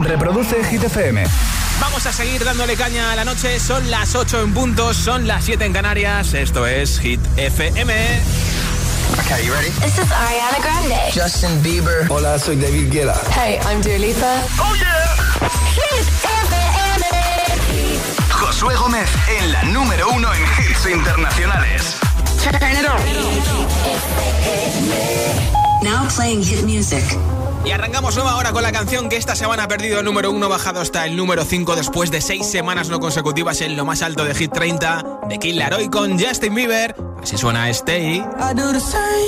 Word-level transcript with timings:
Reproduce 0.00 0.64
Hit 0.64 0.84
FM. 0.84 1.22
Vamos 1.80 2.06
a 2.06 2.12
seguir 2.12 2.44
dándole 2.44 2.76
caña 2.76 3.12
a 3.12 3.16
la 3.16 3.24
noche. 3.24 3.60
Son 3.60 3.90
las 3.90 4.14
8 4.14 4.42
en 4.42 4.54
puntos, 4.54 4.96
son 4.96 5.26
las 5.26 5.44
7 5.44 5.64
en 5.64 5.72
Canarias. 5.72 6.34
Esto 6.34 6.66
es 6.66 6.98
Hit 6.98 7.20
FM. 7.36 7.92
Okay, 9.20 9.44
you 9.46 9.52
ready? 9.52 9.68
This 9.80 9.98
is 9.98 10.10
Ariana 10.10 10.58
Grande. 10.62 10.96
Justin 11.12 11.62
Bieber. 11.62 12.06
Hola, 12.08 12.38
soy 12.38 12.56
David 12.56 12.90
Guetta. 12.90 13.20
Hey, 13.30 13.58
I'm 13.66 13.82
Dua 13.82 13.98
Lipa. 13.98 14.42
Oh 14.58 14.74
yeah. 14.76 15.14
Hit 15.74 16.08
FM. 16.08 17.04
Josué 18.30 18.74
Gómez 18.76 19.08
en 19.38 19.52
la 19.52 19.62
número 19.64 20.08
uno 20.10 20.32
en 20.32 20.42
hits 20.42 20.86
internacionales. 20.86 21.96
Turn 22.42 22.54
it 22.72 22.86
on. 22.88 23.00
Now 25.84 26.08
playing 26.08 26.42
hit 26.42 26.64
music. 26.64 27.04
Y 27.64 27.70
arrancamos 27.70 28.16
nueva 28.16 28.36
hora 28.36 28.52
con 28.52 28.62
la 28.62 28.72
canción 28.72 29.08
que 29.08 29.16
esta 29.16 29.36
semana 29.36 29.64
ha 29.64 29.68
perdido 29.68 30.00
el 30.00 30.04
número 30.04 30.32
1, 30.32 30.48
bajado 30.48 30.80
hasta 30.80 31.06
el 31.06 31.16
número 31.16 31.44
5 31.44 31.76
después 31.76 32.10
de 32.10 32.20
6 32.20 32.44
semanas 32.44 32.88
no 32.88 32.98
consecutivas 32.98 33.60
en 33.60 33.76
lo 33.76 33.84
más 33.84 34.02
alto 34.02 34.24
de 34.24 34.34
Hit 34.34 34.52
30 34.52 35.20
de 35.28 35.38
Kid 35.38 35.54
Laroi 35.54 35.88
con 35.88 36.18
Justin 36.18 36.54
Bieber. 36.54 36.96
Así 37.22 37.38
suena 37.38 37.70
Stay. 37.70 38.16
I 38.16 38.52
do 38.54 38.72
the 38.72 38.80
same 38.80 39.22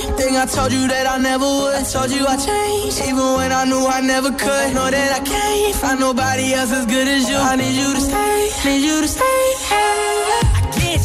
even 3.09 3.37
when 3.37 3.53
I 3.53 3.65
knew 3.67 3.87
I 3.87 4.01
never 4.03 4.31
could. 4.31 4.75
Know 4.75 4.91
that 4.91 5.13
I 5.13 5.21
can't. 5.21 5.45
I 5.85 7.57
need 7.57 7.77
you 7.77 7.95
to 7.95 8.01
stay, 8.01 8.51
need 8.65 8.83
you 8.85 9.01
to 9.01 9.09
stay. 9.09 9.25
I 9.71 10.73
get 10.75 11.01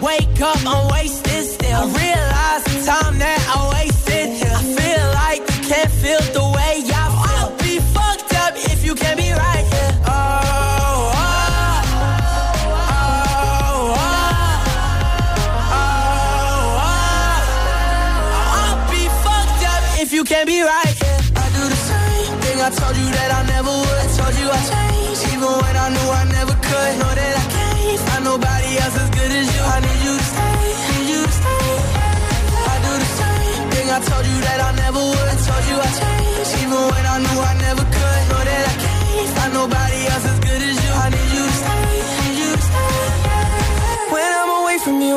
wake 0.00 0.40
up. 0.40 0.56
I 1.72 1.84
realize 1.96 3.69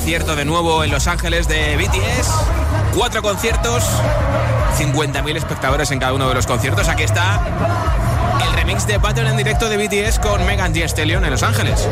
Concierto 0.00 0.34
de 0.34 0.46
nuevo 0.46 0.82
en 0.82 0.90
Los 0.90 1.06
Ángeles 1.06 1.46
de 1.46 1.76
BTS. 1.76 2.30
Cuatro 2.96 3.20
conciertos, 3.20 3.84
50.000 4.78 5.36
espectadores 5.36 5.90
en 5.90 5.98
cada 5.98 6.14
uno 6.14 6.26
de 6.26 6.34
los 6.34 6.46
conciertos. 6.46 6.88
Aquí 6.88 7.02
está 7.02 7.38
el 8.42 8.52
remix 8.54 8.86
de 8.86 8.96
Battle 8.96 9.28
en 9.28 9.36
directo 9.36 9.68
de 9.68 9.76
BTS 9.76 10.18
con 10.18 10.46
Megan 10.46 10.72
Thee 10.72 10.88
Stallion 10.88 11.22
en 11.26 11.30
Los 11.30 11.42
Ángeles. 11.42 11.86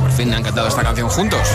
Por 0.00 0.12
fin 0.12 0.32
han 0.32 0.42
cantado 0.42 0.68
esta 0.68 0.82
canción 0.82 1.10
juntos. 1.10 1.46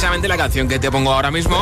Precisamente 0.00 0.28
la 0.28 0.38
canción 0.38 0.66
que 0.66 0.78
te 0.78 0.90
pongo 0.90 1.12
ahora 1.12 1.30
mismo 1.30 1.58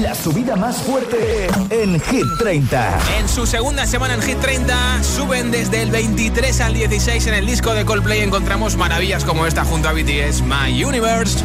La 0.00 0.14
subida 0.14 0.56
más 0.56 0.78
fuerte 0.78 1.46
en 1.68 2.00
Hit 2.00 2.24
30. 2.38 2.98
En 3.18 3.28
su 3.28 3.44
segunda 3.44 3.86
semana 3.86 4.14
en 4.14 4.22
Hit 4.22 4.38
30 4.40 5.04
suben 5.04 5.50
desde 5.50 5.82
el 5.82 5.90
23 5.90 6.62
al 6.62 6.72
16 6.72 7.26
en 7.26 7.34
el 7.34 7.44
disco 7.44 7.74
de 7.74 7.84
Coldplay 7.84 8.20
encontramos 8.20 8.78
maravillas 8.78 9.26
como 9.26 9.44
esta 9.44 9.62
junto 9.66 9.90
a 9.90 9.92
BTS, 9.92 10.40
My 10.40 10.82
Universe. 10.82 11.44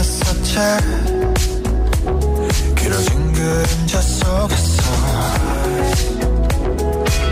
변했었지. 0.00 0.56
길어진 2.76 3.32
그림자 3.32 4.00
속에서 4.00 4.82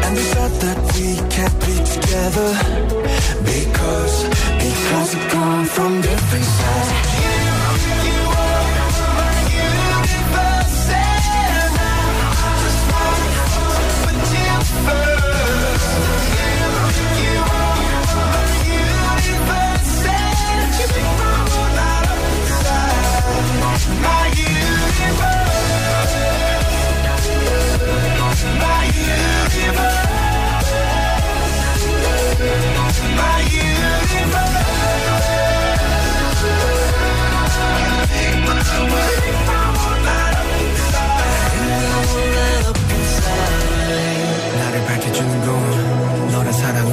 And 0.02 0.17
we 0.17 0.23
thought 0.32 0.61
that 0.61 0.79
we 0.94 1.17
can't 1.31 1.58
be 1.61 1.75
together 1.85 2.55
Because, 3.44 4.25
because 4.58 5.14
we've 5.17 5.32
gone 5.32 5.64
from 5.67 6.00
different 6.00 6.44
sides 6.44 8.18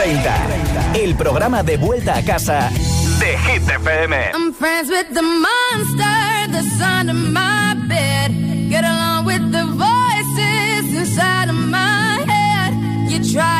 30, 0.00 0.94
el 0.94 1.14
programa 1.14 1.62
de 1.62 1.76
vuelta 1.76 2.16
a 2.16 2.22
casa 2.22 2.70
de 3.18 3.36
Hit 3.36 3.68
FM. 3.68 4.30
I'm 4.32 4.50
friends 4.54 4.88
with 4.88 5.12
the 5.12 5.20
monster 5.20 6.48
that's 6.50 6.80
under 6.80 7.12
my 7.12 7.74
bed. 7.86 8.32
Get 8.70 8.82
along 8.82 9.26
with 9.26 9.52
the 9.52 9.66
voices 9.66 10.96
inside 10.96 11.50
of 11.50 11.56
my 11.56 12.24
head. 12.26 13.10
You're 13.10 13.30
trying 13.30 13.59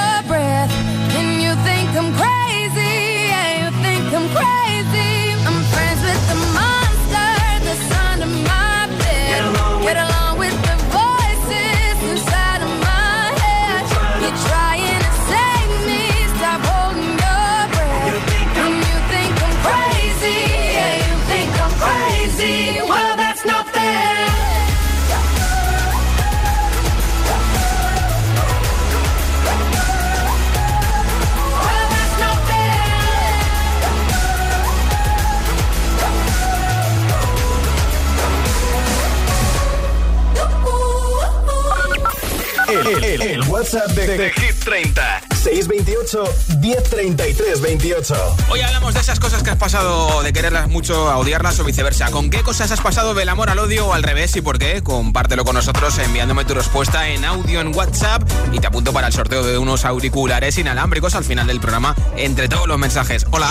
WhatsApp 43.61 43.93
de, 43.93 44.31
Hit 44.33 44.55
30. 44.63 45.20
628 45.41 46.23
1033 46.59 47.61
28. 47.61 48.35
Hoy 48.51 48.61
hablamos 48.61 48.93
de 48.93 48.99
esas 48.99 49.19
cosas 49.19 49.41
que 49.41 49.49
has 49.49 49.57
pasado 49.57 50.21
de 50.21 50.31
quererlas 50.33 50.69
mucho 50.69 51.09
a 51.09 51.17
odiarlas 51.17 51.59
o 51.59 51.63
viceversa. 51.63 52.11
¿Con 52.11 52.29
qué 52.29 52.43
cosas 52.43 52.71
has 52.71 52.79
pasado 52.79 53.15
del 53.15 53.27
amor 53.27 53.49
al 53.49 53.57
odio 53.57 53.87
o 53.87 53.93
al 53.93 54.03
revés 54.03 54.35
y 54.35 54.41
por 54.41 54.59
qué? 54.59 54.83
Compártelo 54.83 55.43
con 55.43 55.55
nosotros 55.55 55.97
enviándome 55.97 56.45
tu 56.45 56.53
respuesta 56.53 57.07
en 57.09 57.25
audio 57.25 57.59
en 57.59 57.75
WhatsApp 57.75 58.21
y 58.51 58.59
te 58.59 58.67
apunto 58.67 58.93
para 58.93 59.07
el 59.07 59.13
sorteo 59.13 59.43
de 59.43 59.57
unos 59.57 59.83
auriculares 59.83 60.59
inalámbricos 60.59 61.15
al 61.15 61.23
final 61.23 61.47
del 61.47 61.59
programa 61.59 61.95
entre 62.17 62.47
todos 62.47 62.67
los 62.67 62.77
mensajes. 62.77 63.25
Hola. 63.31 63.49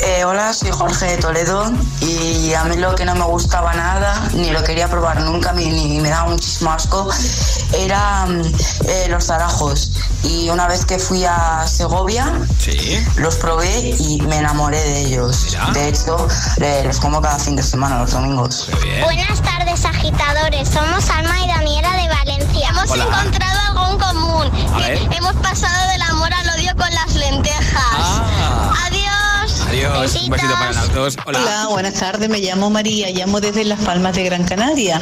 Eh, 0.00 0.24
hola, 0.24 0.52
soy 0.52 0.72
Jorge 0.72 1.06
de 1.06 1.18
Toledo 1.18 1.70
y 2.00 2.52
a 2.54 2.64
mí 2.64 2.76
lo 2.76 2.96
que 2.96 3.04
no 3.04 3.14
me 3.14 3.24
gustaba 3.24 3.72
nada, 3.74 4.28
ni 4.34 4.50
lo 4.50 4.64
quería 4.64 4.88
probar 4.88 5.20
nunca, 5.20 5.52
ni, 5.52 5.66
ni 5.66 6.00
me 6.00 6.08
daba 6.08 6.30
muchísimo 6.30 6.72
asco, 6.72 7.08
era 7.78 8.26
mm, 8.26 8.42
eh, 8.88 9.06
los 9.08 9.26
zarajos. 9.26 9.92
Y 10.24 10.48
una 10.50 10.66
vez 10.66 10.84
que 10.84 10.98
fui 10.98 11.11
a 11.12 11.66
Segovia, 11.66 12.32
los 13.16 13.36
probé 13.36 13.94
y 13.98 14.20
me 14.22 14.38
enamoré 14.38 14.78
de 14.82 15.00
ellos. 15.02 15.56
De 15.74 15.88
hecho, 15.88 16.26
eh, 16.56 16.82
los 16.84 16.98
como 17.00 17.20
cada 17.20 17.38
fin 17.38 17.54
de 17.54 17.62
semana, 17.62 17.98
los 17.98 18.12
domingos. 18.12 18.70
Buenas 19.02 19.42
tardes, 19.42 19.84
agitadores. 19.84 20.68
Somos 20.68 21.08
Alma 21.10 21.34
y 21.44 21.48
Daniela 21.48 21.90
de 21.96 22.08
Valencia. 22.08 22.68
Hemos 22.70 22.90
Hola. 22.90 23.04
encontrado 23.04 23.60
algo 23.68 23.90
en 23.90 23.98
común. 23.98 24.74
A 24.74 24.78
ver. 24.78 24.98
Hemos 25.12 25.34
pasado 25.36 25.90
del 25.90 26.02
amor 26.02 26.32
al 26.32 26.48
odio 26.58 26.74
con 26.76 26.90
las 26.94 27.14
lentejas. 27.14 27.76
Ah. 27.76 28.72
Adiós. 28.86 29.01
Adiós. 29.72 30.16
Un 30.16 30.28
besito 30.28 30.52
para 30.52 30.72
las 30.72 30.92
dos. 30.92 31.16
Hola. 31.24 31.38
Hola, 31.40 31.66
buenas 31.70 31.94
tardes. 31.94 32.28
Me 32.28 32.40
llamo 32.40 32.68
María, 32.68 33.10
llamo 33.10 33.40
desde 33.40 33.64
Las 33.64 33.80
Palmas 33.80 34.14
de 34.14 34.24
Gran 34.24 34.44
Canaria. 34.44 35.00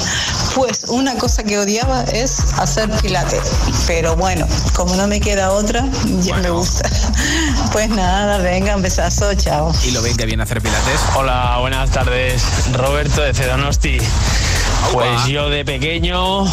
Pues 0.54 0.84
una 0.86 1.16
cosa 1.16 1.42
que 1.42 1.58
odiaba 1.58 2.04
es 2.04 2.38
hacer 2.56 2.88
pilates. 3.02 3.42
Pero 3.88 4.14
bueno, 4.14 4.46
como 4.76 4.94
no 4.94 5.08
me 5.08 5.20
queda 5.20 5.50
otra, 5.50 5.84
ya 6.20 6.36
me 6.36 6.50
gusta. 6.50 6.88
Pues 7.72 7.88
nada, 7.88 8.38
venga, 8.38 8.74
un 8.74 8.82
besazo, 8.82 9.32
chao. 9.34 9.72
Y 9.84 9.92
lo 9.92 10.02
ven 10.02 10.16
que 10.16 10.26
viene 10.26 10.42
a 10.42 10.44
hacer 10.44 10.60
pilates. 10.60 11.00
Hola, 11.14 11.56
buenas 11.60 11.90
tardes. 11.90 12.42
Roberto 12.72 13.22
de 13.22 13.32
Cedonosti. 13.32 13.98
Pues 14.92 15.26
yo 15.26 15.48
de 15.50 15.64
pequeño 15.64 16.46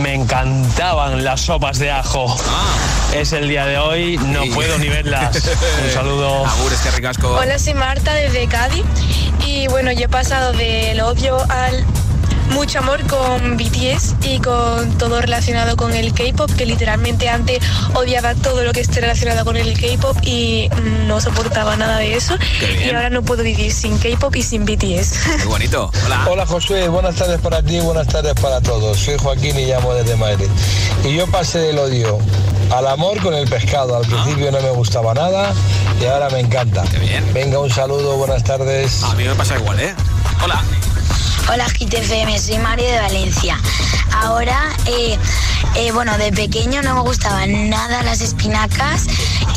me 0.00 0.14
encantaban 0.14 1.24
las 1.24 1.40
sopas 1.42 1.78
de 1.78 1.90
ajo. 1.90 2.36
Es 3.14 3.32
el 3.32 3.48
día 3.48 3.66
de 3.66 3.78
hoy, 3.78 4.16
no 4.18 4.42
Sí. 4.42 4.50
puedo 4.50 4.78
ni 4.78 4.88
verlas. 4.88 5.34
Un 5.84 5.90
saludo. 5.92 6.46
Agur, 6.46 6.72
es 6.72 6.80
que 6.80 6.90
ricasco. 6.90 7.28
Hola, 7.34 7.58
soy 7.58 7.74
Marta 7.74 8.12
desde 8.14 8.46
Cádiz 8.48 8.84
y 9.46 9.66
bueno, 9.68 9.92
yo 9.92 10.04
he 10.04 10.08
pasado 10.08 10.52
del 10.52 11.00
odio 11.00 11.38
al 11.50 11.84
mucho 12.50 12.78
amor 12.78 13.02
con 13.06 13.56
BTS 13.56 14.16
y 14.22 14.38
con 14.38 14.96
todo 14.98 15.20
relacionado 15.20 15.76
con 15.76 15.94
el 15.94 16.12
K-pop, 16.12 16.50
que 16.52 16.66
literalmente 16.66 17.28
antes 17.28 17.62
odiaba 17.94 18.34
todo 18.34 18.64
lo 18.64 18.72
que 18.72 18.80
esté 18.80 19.00
relacionado 19.00 19.44
con 19.44 19.56
el 19.56 19.78
K-pop 19.78 20.16
y 20.22 20.68
no 21.06 21.20
soportaba 21.20 21.76
nada 21.76 21.98
de 21.98 22.14
eso. 22.14 22.36
Qué 22.60 22.66
bien. 22.66 22.88
Y 22.88 22.90
ahora 22.90 23.10
no 23.10 23.22
puedo 23.22 23.42
vivir 23.42 23.72
sin 23.72 23.98
K-pop 23.98 24.34
y 24.36 24.42
sin 24.42 24.64
BTS. 24.64 25.26
Muy 25.38 25.46
bonito. 25.46 25.90
Hola. 26.06 26.26
Hola 26.28 26.46
Josué, 26.46 26.88
buenas 26.88 27.16
tardes 27.16 27.40
para 27.40 27.62
ti, 27.62 27.80
buenas 27.80 28.06
tardes 28.06 28.34
para 28.34 28.60
todos. 28.60 28.98
Soy 28.98 29.16
Joaquín 29.18 29.58
y 29.58 29.66
llamo 29.66 29.94
desde 29.94 30.16
Madrid. 30.16 30.48
Y 31.04 31.14
yo 31.14 31.26
pasé 31.26 31.58
del 31.58 31.78
odio 31.78 32.18
al 32.70 32.86
amor 32.86 33.20
con 33.22 33.34
el 33.34 33.48
pescado. 33.48 33.96
Al 33.96 34.06
principio 34.06 34.50
no 34.50 34.60
me 34.60 34.70
gustaba 34.70 35.14
nada 35.14 35.52
y 36.00 36.06
ahora 36.06 36.28
me 36.30 36.40
encanta. 36.40 36.84
Venga, 37.32 37.58
un 37.58 37.70
saludo, 37.70 38.16
buenas 38.16 38.44
tardes. 38.44 39.02
A 39.04 39.14
mí 39.14 39.24
me 39.24 39.34
pasa 39.34 39.56
igual, 39.56 39.80
¿eh? 39.80 39.94
Hola. 40.42 40.62
Hola 41.50 41.66
GTFM, 41.66 42.38
soy 42.38 42.58
Mario 42.58 42.84
de 42.84 43.00
Valencia. 43.00 43.58
Ahora, 44.12 44.68
eh, 44.86 45.16
eh, 45.76 45.92
bueno, 45.92 46.18
de 46.18 46.30
pequeño 46.30 46.82
no 46.82 46.94
me 46.94 47.00
gustaban 47.00 47.70
nada 47.70 48.02
las 48.02 48.20
espinacas 48.20 49.06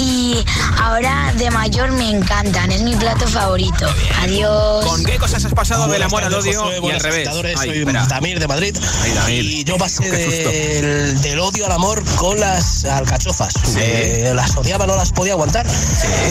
y 0.01 0.43
ahora 0.79 1.31
de 1.37 1.51
mayor 1.51 1.91
me 1.91 2.09
encantan, 2.09 2.71
es 2.71 2.81
mi 2.81 2.95
plato 2.95 3.27
favorito. 3.27 3.87
Adiós. 4.21 4.83
¿Con 4.85 5.03
qué 5.03 5.17
cosas 5.17 5.45
has 5.45 5.53
pasado 5.53 5.87
del 5.87 6.01
amor 6.01 6.23
al 6.23 6.33
odio 6.33 6.59
Josué, 6.59 6.79
y 6.83 6.91
al 6.91 6.99
revés? 6.99 7.29
Ay, 7.57 7.67
soy 7.69 7.79
espera. 7.79 8.05
Damir 8.07 8.39
de 8.39 8.47
Madrid. 8.47 8.75
Ay, 9.03 9.11
Damir. 9.13 9.45
Y 9.45 9.63
yo 9.63 9.77
pasé 9.77 10.03
susto. 10.03 10.49
del, 10.49 11.21
del 11.21 11.39
odio 11.39 11.65
al 11.67 11.71
amor 11.73 12.03
con 12.15 12.39
las 12.39 12.83
alcachofas. 12.85 13.53
Eh, 13.77 14.31
las 14.35 14.55
odiaba, 14.57 14.87
no 14.87 14.95
las 14.95 15.11
podía 15.11 15.33
aguantar. 15.33 15.67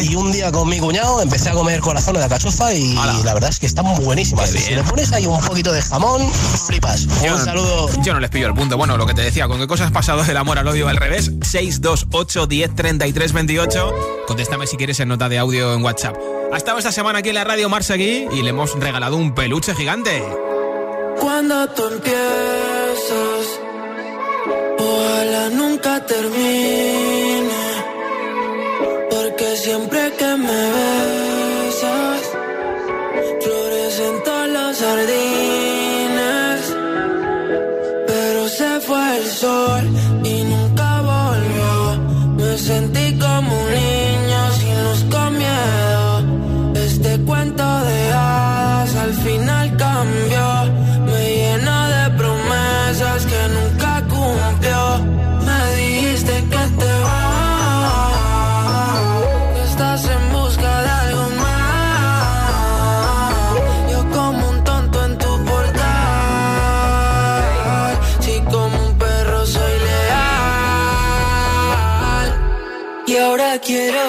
Y 0.03 0.15
un 0.17 0.33
día 0.33 0.51
con 0.51 0.69
mi 0.69 0.79
cuñado 0.81 1.23
empecé 1.23 1.51
a 1.51 1.53
comer 1.53 1.81
corazones 1.81 2.21
de 2.21 2.25
alcachofa 2.25 2.73
y 2.75 2.95
la 2.95 3.35
verdad 3.35 3.51
es 3.51 3.59
que 3.61 3.67
están 3.67 3.85
buenísimas. 4.03 4.51
Si 4.51 4.75
le 4.75 4.83
pones 4.83 5.13
ahí 5.13 5.27
un 5.27 5.41
poquito 5.41 5.73
de 5.73 5.81
jamón, 5.83 6.29
flipas. 6.67 7.03
Yo 7.23 7.33
un 7.35 7.39
no- 7.39 7.45
saludo. 7.45 7.91
Yo 8.03 8.15
no 8.15 8.21
les 8.21 8.31
pillo 8.31 8.49
el 8.49 8.55
punto. 8.55 8.77
Bueno, 8.77 8.97
lo 8.97 9.07
que 9.07 9.15
te 9.15 9.23
decía, 9.23 9.47
¿con 9.47 9.59
qué 9.61 9.67
cosas 9.69 9.87
has 9.87 9.93
pasado 9.93 10.25
del 10.25 10.37
amor 10.37 10.59
al 10.59 10.67
odio 10.67 10.89
al 10.89 10.97
revés? 10.97 11.31
628 11.43 12.47
10 12.47 12.75
33 12.75 13.33
28. 13.33 13.60
Contéstame 14.27 14.67
si 14.67 14.79
quieres 14.79 14.99
en 15.01 15.09
nota 15.09 15.29
de 15.29 15.37
audio 15.37 15.75
en 15.75 15.85
WhatsApp. 15.85 16.17
Ha 16.51 16.57
estado 16.57 16.79
esta 16.79 16.93
semana 16.93 17.19
aquí 17.19 17.29
en 17.29 17.35
la 17.35 17.45
radio 17.45 17.69
Marsegui 17.69 18.27
y 18.33 18.43
le 18.43 18.51
hemos 18.51 18.73
regalado 18.81 19.19
un 19.19 19.35
peluche 19.35 19.75
gigante. 19.75 20.25
Cuando 21.21 21.69
tú 21.69 21.85
empiezas, 21.89 23.61
ojalá 24.79 25.51
nunca 25.51 26.07
termine. 26.07 27.51
Porque 29.11 29.57
siempre 29.59 30.11
que 30.19 30.37
me 30.37 30.63
besas, 31.67 32.23
florecen 33.43 34.23
todos 34.25 34.49
los 34.49 34.79
jardines. 34.81 36.61
Pero 38.07 38.49
se 38.49 38.81
fue 38.81 39.17
el 39.19 39.27
sol 39.27 40.00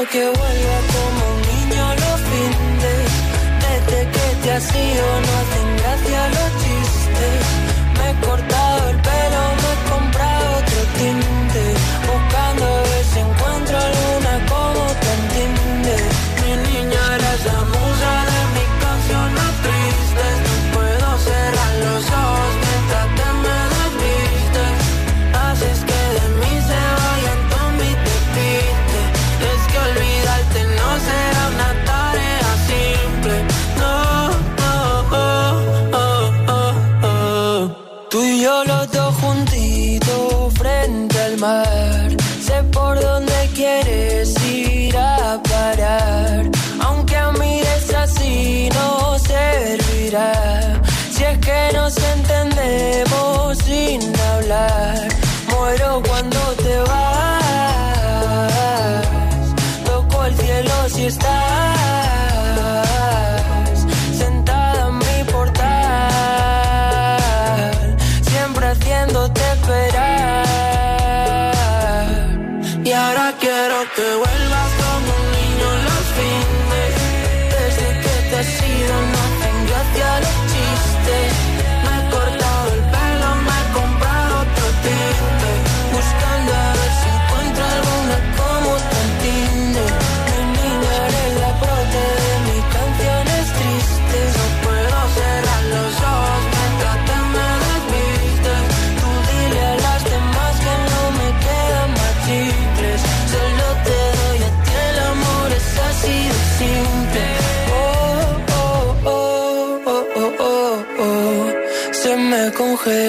que 0.10 0.26
vuelva 0.26 0.78
como 0.94 1.22
un 1.36 1.42
niño 1.52 1.84
los 1.94 2.20
fines. 2.30 3.10
Desde 3.62 4.00
que 4.14 4.26
te 4.42 4.52
has 4.52 4.76
ido 4.76 5.06
no 5.28 5.31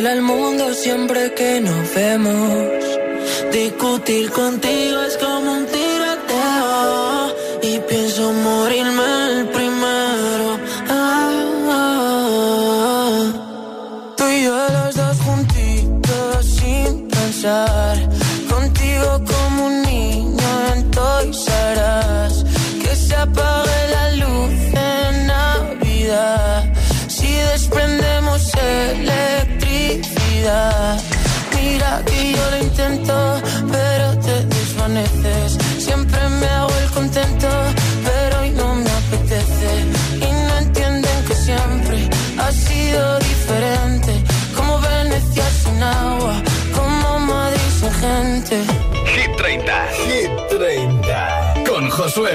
congela 0.02 0.12
el 0.14 0.22
mundo 0.22 0.74
siempre 0.74 1.32
que 1.34 1.60
nos 1.60 1.94
vemos. 1.94 2.68
Discutir 3.52 4.30
contigo 4.30 5.00
es 5.02 5.16
como 5.16 5.52
un 5.52 5.66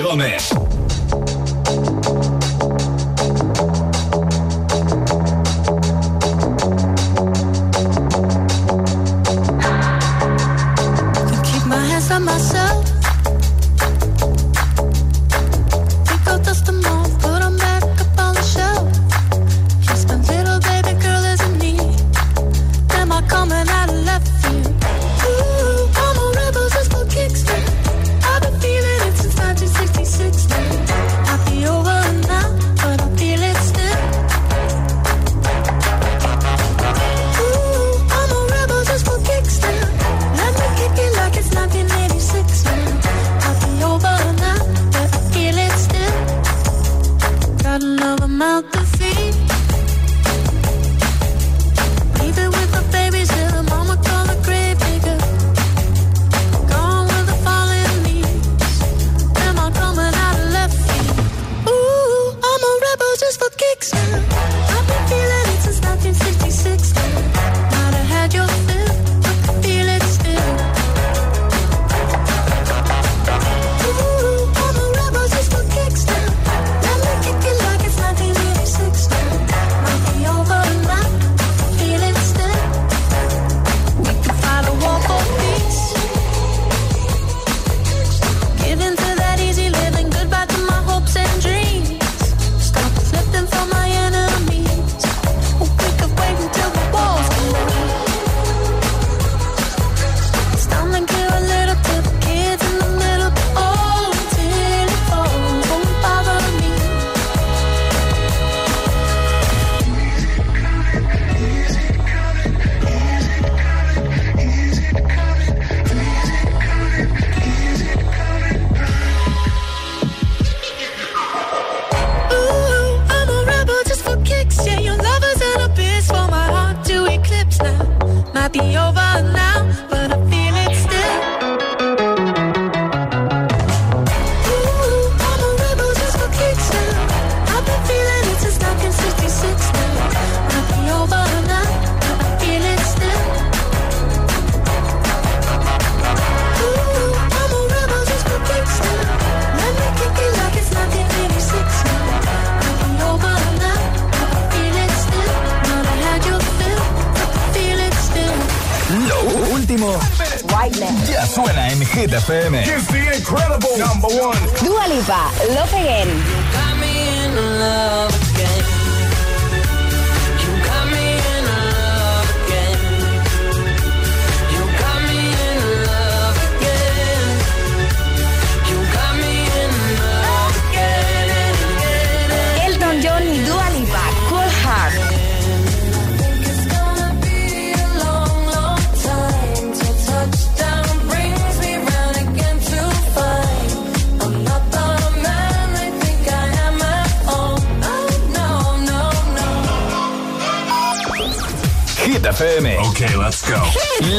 Romé. 0.02 0.67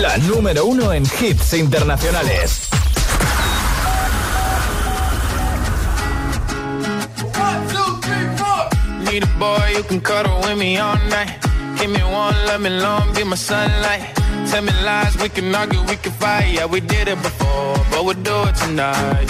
la 0.08 0.16
número 0.16 0.64
uno 0.64 0.90
en 0.94 1.04
hits 1.20 1.52
internacionales. 1.52 2.60
Need 9.04 9.24
a 9.24 9.26
boy 9.38 9.74
who 9.76 9.82
can 9.82 10.00
cuddle 10.00 10.40
with 10.40 10.56
me 10.56 10.78
all 10.78 10.96
night. 11.10 11.28
Give 11.78 11.90
me 11.90 12.02
one, 12.02 12.34
let 12.46 12.58
me 12.58 12.70
long, 12.70 13.12
be 13.14 13.22
my 13.24 13.36
sunlight. 13.36 14.00
Tell 14.50 14.62
me 14.62 14.72
lies, 14.82 15.14
we 15.22 15.28
can 15.28 15.54
argue, 15.54 15.82
we 15.82 15.96
can 15.96 16.12
fight. 16.12 16.54
Yeah, 16.54 16.64
we 16.64 16.80
did 16.80 17.08
it 17.08 17.20
before, 17.22 17.76
but 17.90 18.02
we'll 18.06 18.22
do 18.22 18.36
it 18.48 18.56
tonight. 18.56 19.28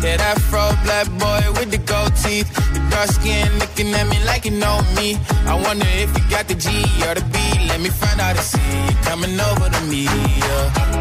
Yeah, 0.00 0.16
that 0.16 0.38
fro 0.48 0.70
black 0.84 1.08
boy 1.18 1.42
with 1.58 1.72
the 1.72 1.78
gold 1.78 2.14
teeth. 2.14 2.48
The 2.72 2.80
dark 2.90 3.10
skin 3.10 3.48
looking 3.58 3.92
at 3.94 4.06
me 4.06 4.18
like 4.26 4.44
you 4.44 4.52
know 4.52 4.80
me. 4.94 5.18
I 5.46 5.54
wonder 5.66 5.90
if 6.04 6.16
you 6.16 6.24
got 6.30 6.46
the 6.46 6.54
G 6.54 6.68
or 7.08 7.14
the 7.16 7.24
B 7.32 7.59
let 7.80 7.88
me 7.88 7.96
find 7.96 8.20
out 8.20 8.36
it's 8.36 8.52
you 8.52 8.94
coming 9.08 9.40
over 9.40 9.70
to 9.70 9.80
me. 9.86 10.04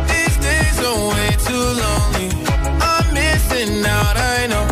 These 0.08 0.38
days 0.38 0.80
are 0.80 1.10
way 1.10 1.30
too 1.46 1.66
lonely. 1.84 2.30
I'm 2.80 3.14
missing 3.14 3.86
out, 3.86 4.16
I 4.16 4.48
know. 4.48 4.66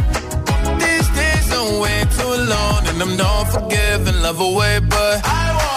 These 0.79 1.09
days 1.09 1.51
are 1.51 1.81
way 1.81 2.05
too 2.17 2.45
long, 2.47 2.87
and 2.87 3.01
I'm 3.01 3.17
not 3.17 3.51
forgiving 3.51 4.21
love 4.21 4.39
away, 4.39 4.79
but 4.79 5.19
I 5.25 5.53
want. 5.53 5.76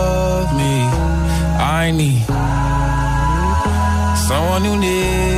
I 1.91 1.93
need 1.93 2.25
someone 4.15 4.63
who 4.63 4.77
needs 4.79 5.30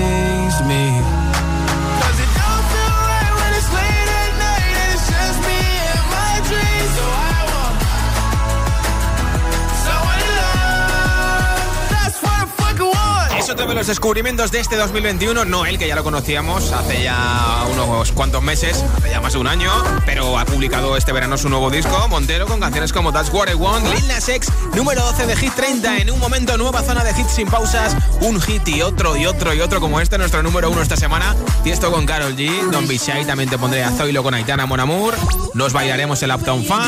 otro 13.53 13.67
de 13.67 13.75
los 13.75 13.85
descubrimientos 13.85 14.51
de 14.51 14.59
este 14.59 14.75
2021, 14.77 15.45
no 15.45 15.67
el 15.67 15.77
que 15.77 15.87
ya 15.87 15.95
lo 15.95 16.03
conocíamos 16.03 16.71
hace 16.71 17.03
ya 17.03 17.63
unos 17.71 18.11
cuantos 18.11 18.41
meses, 18.41 18.83
ya 19.07 19.21
más 19.21 19.33
de 19.33 19.39
un 19.39 19.45
año, 19.45 19.71
pero 20.07 20.39
ha 20.39 20.45
publicado 20.45 20.97
este 20.97 21.11
verano 21.11 21.37
su 21.37 21.49
nuevo 21.49 21.69
disco, 21.69 22.07
Montero, 22.09 22.47
con 22.47 22.59
canciones 22.59 22.91
como 22.91 23.13
That's 23.13 23.31
What 23.31 23.49
I 23.51 23.53
Want, 23.53 23.85
Lil 23.93 24.07
Nas 24.07 24.27
X, 24.27 24.49
número 24.73 25.03
12 25.03 25.27
de 25.27 25.35
Hit 25.35 25.53
30, 25.53 25.97
en 25.99 26.09
un 26.09 26.19
momento 26.19 26.57
nueva 26.57 26.81
zona 26.81 27.03
de 27.03 27.11
hits 27.11 27.29
sin 27.29 27.47
pausas, 27.47 27.95
un 28.21 28.41
hit 28.41 28.67
y 28.69 28.81
otro 28.81 29.15
y 29.15 29.27
otro 29.27 29.53
y 29.53 29.61
otro 29.61 29.79
como 29.79 30.01
este, 30.01 30.17
nuestro 30.17 30.41
número 30.41 30.71
uno 30.71 30.81
esta 30.81 30.97
semana, 30.97 31.35
y 31.63 31.69
esto 31.69 31.91
con 31.91 32.07
Carol 32.07 32.35
G, 32.35 32.87
Be 32.87 32.97
Shy, 32.97 33.23
también 33.25 33.51
te 33.51 33.59
pondré 33.59 33.83
a 33.83 33.91
Zoilo 33.91 34.23
con 34.23 34.33
Aitana 34.33 34.65
Mon 34.65 34.79
Amour, 34.79 35.13
nos 35.53 35.73
bailaremos 35.73 36.23
el 36.23 36.31
Uptown 36.31 36.65
Funk, 36.65 36.81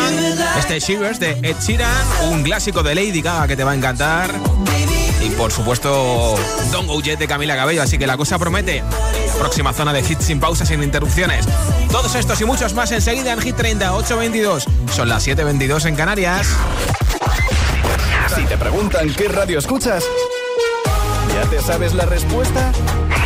este 0.58 0.80
Shivers 0.80 1.20
de 1.20 1.32
Ed 1.44 1.58
Sheeran, 1.62 1.94
un 2.32 2.42
clásico 2.42 2.82
de 2.82 2.96
Lady 2.96 3.22
Gaga 3.22 3.48
que 3.48 3.56
te 3.56 3.64
va 3.64 3.74
a 3.74 3.76
encantar, 3.76 4.34
y 5.26 5.30
por 5.32 5.52
supuesto 5.52 6.36
Don't 6.72 6.88
Go 6.88 7.02
de 7.02 7.28
Camila 7.28 7.56
Cabello, 7.56 7.82
así 7.82 7.98
que 7.98 8.06
la 8.06 8.18
cosa 8.18 8.38
promete. 8.38 8.84
Próxima 9.40 9.74
zona 9.74 9.92
de 9.92 10.02
hits 10.02 10.26
sin 10.26 10.40
pausas, 10.40 10.68
sin 10.68 10.84
interrupciones. 10.84 11.46
Todos 11.92 12.16
estos 12.16 12.40
y 12.42 12.46
muchos 12.46 12.74
más 12.74 12.92
enseguida 12.92 13.34
en 13.34 13.42
Hit 13.42 13.56
30, 13.56 13.94
822. 13.96 14.66
Son 14.94 15.10
las 15.10 15.24
722 15.24 15.86
en 15.86 15.96
Canarias. 15.96 16.48
Si 18.36 18.44
te 18.44 18.58
preguntan 18.58 19.14
qué 19.14 19.28
radio 19.28 19.60
escuchas, 19.60 20.04
¿ya 21.34 21.50
te 21.50 21.62
sabes 21.62 21.94
la 21.94 22.06
respuesta? 22.06 22.72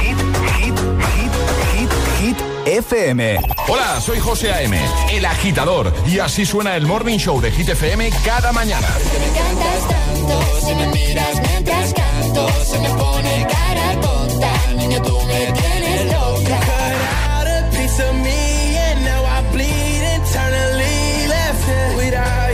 Hit, 0.02 0.18
hit, 0.58 0.78
hit, 0.78 1.32
hit, 1.74 1.92
hit, 2.20 2.49
FM. 2.70 3.40
Hola, 3.68 4.00
soy 4.00 4.20
José 4.20 4.52
A.M., 4.52 4.80
el 5.12 5.26
agitador, 5.26 5.92
y 6.06 6.20
así 6.20 6.46
suena 6.46 6.76
el 6.76 6.86
Morning 6.86 7.18
Show 7.18 7.42
de 7.42 7.52
Hit 7.52 7.70
FM 7.70 8.12
cada 8.24 8.52
mañana. 8.52 8.88
Me 8.88 9.28
encantas 9.28 9.88
tanto, 9.88 10.60
si 10.68 10.76
me 10.76 10.88
miras 10.88 11.42
mientras 11.42 11.94
canto, 11.94 12.48
se 12.64 12.80
me 12.80 12.90
pone 12.90 13.48
cara 13.50 14.00
tonta, 14.02 14.52
niña 14.76 15.02
tú 15.02 15.20
me 15.26 15.52
tienes 15.52 16.06
loca. 16.06 16.60
Cut 16.60 17.02
out 17.32 17.48
a 17.48 17.70
piece 17.72 18.00
of 18.04 18.14
me 18.16 18.78
and 18.78 19.04
now 19.04 19.26
I 19.26 19.42
bleed 19.52 20.04
internally 20.16 21.28
left 21.28 21.98
without 21.98 22.49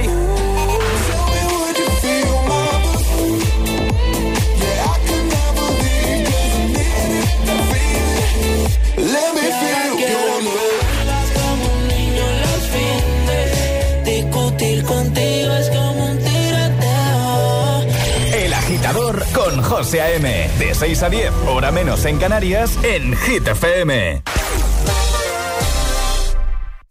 José 19.66 20.00
A.M. 20.02 20.50
De 20.60 20.76
6 20.76 21.04
a 21.04 21.10
10, 21.10 21.32
hora 21.48 21.72
menos 21.72 22.06
en 22.06 22.20
Canarias, 22.20 22.78
en 22.84 23.16
Hit 23.18 23.48
FM. 23.48 24.22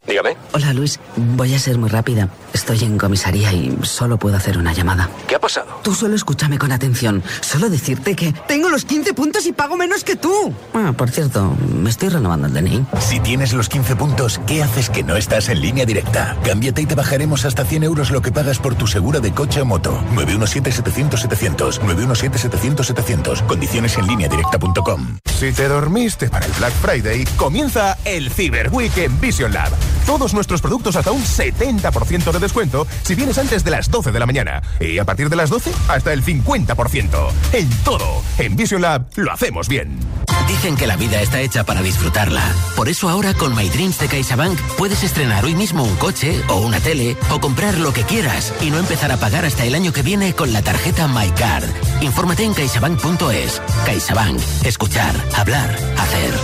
Dígame. 0.06 0.37
Hola 0.52 0.72
Luis, 0.72 0.98
voy 1.16 1.54
a 1.54 1.58
ser 1.58 1.78
muy 1.78 1.88
rápida. 1.88 2.28
Estoy 2.64 2.85
en 2.88 2.96
comisaría 2.96 3.53
y 3.53 3.77
solo 3.83 4.16
puedo 4.16 4.38
hacer 4.38 4.57
una 4.57 4.72
llamada. 4.72 5.11
¿Qué 5.29 5.35
ha 5.35 5.38
pasado? 5.38 5.66
Tú 5.83 5.94
solo 5.94 6.16
escúchame 6.16 6.57
con 6.57 6.72
atención. 6.72 7.22
Solo 7.42 7.68
decirte 7.68 8.16
que 8.16 8.33
tengo 8.48 8.70
los 8.70 8.87
15 8.87 9.12
puntos 9.12 9.44
y 9.44 9.53
pago 9.53 9.77
menos 9.77 10.03
que 10.03 10.16
tú. 10.16 10.33
Ah, 10.72 10.94
por 10.96 11.11
cierto, 11.11 11.55
me 11.79 11.90
estoy 11.90 12.09
renovando 12.09 12.46
el 12.46 12.55
DNI. 12.55 12.87
Si 13.00 13.20
tienes 13.20 13.53
los 13.53 13.68
15 13.68 13.96
puntos, 13.96 14.40
¿qué 14.46 14.62
haces 14.62 14.88
que 14.88 15.03
no 15.03 15.14
estás 15.14 15.50
en 15.50 15.61
línea 15.61 15.85
directa? 15.85 16.38
Cámbiate 16.42 16.81
y 16.81 16.87
te 16.87 16.94
bajaremos 16.94 17.44
hasta 17.44 17.66
100 17.66 17.83
euros 17.83 18.11
lo 18.11 18.22
que 18.22 18.33
pagas 18.33 18.59
por 18.59 18.77
tu 18.77 18.87
segura 18.87 19.20
de 19.20 19.35
coche 19.35 19.61
o 19.61 19.66
moto. 19.66 20.03
917-700-700. 20.14 21.81
917-700-700. 21.81 23.46
Condiciones 23.46 23.98
en 23.98 24.07
línea 24.07 24.31
directa.com. 24.31 25.18
Si 25.38 25.53
te 25.53 25.68
dormiste 25.68 26.31
para 26.31 26.46
el 26.46 26.53
Black 26.53 26.72
Friday, 26.81 27.27
comienza 27.37 27.98
el 28.07 28.31
Cyber 28.31 28.70
Week 28.72 28.96
en 28.96 29.20
Vision 29.20 29.53
Lab. 29.53 29.70
Todos 30.07 30.33
nuestros 30.33 30.62
productos 30.62 30.96
hasta 30.96 31.12
un 31.12 31.22
70% 31.22 32.33
de 32.33 32.38
descuento 32.38 32.53
si 33.02 33.14
vienes 33.16 33.36
antes 33.38 33.64
de 33.64 33.70
las 33.72 33.90
12 33.90 34.12
de 34.12 34.18
la 34.20 34.26
mañana. 34.26 34.62
Y 34.78 34.98
a 34.98 35.04
partir 35.04 35.28
de 35.28 35.34
las 35.34 35.50
12, 35.50 35.72
hasta 35.88 36.12
el 36.12 36.24
50%. 36.24 37.32
En 37.52 37.68
todo. 37.82 38.22
En 38.38 38.54
Vision 38.54 38.80
Lab 38.80 39.06
lo 39.16 39.32
hacemos 39.32 39.68
bien. 39.68 39.98
Dicen 40.46 40.76
que 40.76 40.86
la 40.86 40.96
vida 40.96 41.20
está 41.20 41.40
hecha 41.40 41.64
para 41.64 41.82
disfrutarla. 41.82 42.42
Por 42.76 42.88
eso 42.88 43.08
ahora 43.08 43.34
con 43.34 43.56
My 43.56 43.68
Dreams 43.68 43.98
de 43.98 44.06
CaixaBank 44.06 44.58
puedes 44.78 45.02
estrenar 45.02 45.44
hoy 45.44 45.54
mismo 45.54 45.82
un 45.82 45.96
coche 45.96 46.40
o 46.48 46.58
una 46.58 46.78
tele 46.78 47.16
o 47.30 47.40
comprar 47.40 47.76
lo 47.78 47.92
que 47.92 48.02
quieras 48.02 48.52
y 48.60 48.70
no 48.70 48.78
empezar 48.78 49.10
a 49.10 49.16
pagar 49.16 49.44
hasta 49.44 49.64
el 49.64 49.74
año 49.74 49.92
que 49.92 50.02
viene 50.02 50.34
con 50.34 50.52
la 50.52 50.62
tarjeta 50.62 51.08
MyCard. 51.08 51.68
Infórmate 52.02 52.44
en 52.44 52.54
caixabank.es. 52.54 53.62
CaixaBank. 53.84 54.40
Escuchar, 54.64 55.14
hablar, 55.36 55.70
hacer. 55.98 56.34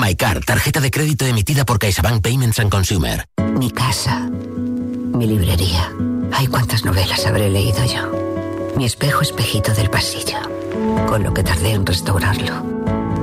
MyCard, 0.00 0.44
tarjeta 0.44 0.80
de 0.80 0.90
crédito 0.90 1.26
emitida 1.26 1.66
por 1.66 1.78
CaixaBank 1.78 2.22
Payments 2.22 2.60
and 2.60 2.70
Consumer. 2.70 3.26
Mi 3.58 3.70
casa, 3.70 4.30
mi 5.20 5.26
librería. 5.26 5.92
Ay, 6.32 6.46
cuántas 6.46 6.86
novelas 6.86 7.26
habré 7.26 7.50
leído 7.50 7.84
yo. 7.84 8.10
Mi 8.74 8.86
espejo 8.86 9.20
espejito 9.20 9.74
del 9.74 9.90
pasillo, 9.90 10.38
con 11.06 11.22
lo 11.22 11.34
que 11.34 11.42
tardé 11.42 11.72
en 11.72 11.84
restaurarlo. 11.84 12.64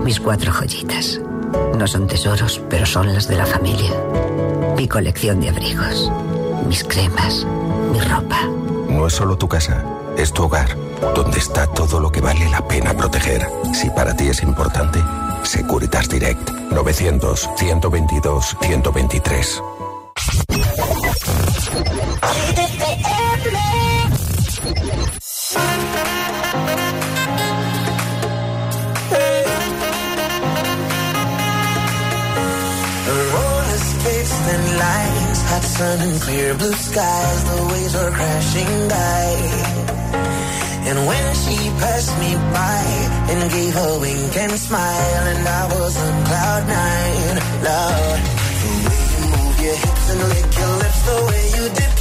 Mis 0.04 0.20
cuatro 0.20 0.54
joyitas. 0.54 1.20
No 1.76 1.88
son 1.88 2.06
tesoros, 2.06 2.62
pero 2.70 2.86
son 2.86 3.12
las 3.12 3.28
de 3.28 3.38
la 3.38 3.48
familia. 3.48 3.92
Mi 4.76 4.88
colección 4.88 5.40
de 5.42 5.50
abrigos. 5.50 6.12
Mis 6.68 6.84
cremas. 6.84 7.48
Mi 7.92 8.00
ropa. 8.00 8.44
No 8.88 9.08
es 9.08 9.14
solo 9.14 9.36
tu 9.36 9.48
casa, 9.48 9.84
es 10.20 10.32
tu 10.32 10.44
hogar, 10.44 10.78
donde 11.16 11.40
está 11.40 11.66
todo 11.66 12.00
lo 12.00 12.12
que 12.12 12.22
vale 12.22 12.48
la 12.52 12.68
pena 12.68 12.94
proteger. 12.94 13.48
Si 13.74 13.90
para 13.90 14.16
ti 14.16 14.28
es 14.28 14.44
importante, 14.44 15.00
Securitas 15.42 16.08
Direct 16.10 16.48
900 16.70 17.50
122 17.58 18.56
123. 18.62 19.64
Sun 35.78 36.00
and 36.02 36.22
clear 36.22 36.56
blue 36.56 36.78
skies. 36.90 37.42
The 37.50 37.60
waves 37.72 37.94
were 38.00 38.12
crashing 38.18 38.74
by. 38.94 39.26
And 40.90 40.98
when 41.10 41.26
she 41.42 41.58
passed 41.82 42.13
me 42.24 42.32
by 42.58 42.84
and 43.32 43.42
gave 43.56 43.76
a 43.88 43.90
wink 44.04 44.34
and 44.44 44.54
smile, 44.68 45.24
and 45.34 45.44
I 45.62 45.63
was 45.76 45.94
on 46.06 46.16
cloud 46.30 46.63
nine, 46.78 47.38
Lord. 47.68 48.22
The 48.63 48.74
way 48.88 49.04
you 49.13 49.24
move 49.36 49.58
your 49.66 49.78
hips 49.84 50.06
and 50.12 50.22
lick 50.34 50.50
your 50.62 50.74
lips, 50.82 51.02
the 51.10 51.18
way 51.30 51.44
you 51.56 51.63
dip, 51.78 51.97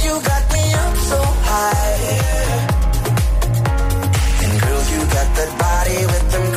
high. 1.57 2.67
And 4.43 4.53
girl, 4.61 4.83
you 4.93 5.01
got 5.15 5.29
that 5.37 5.51
body 5.65 5.99
with 6.11 6.25
them 6.31 6.56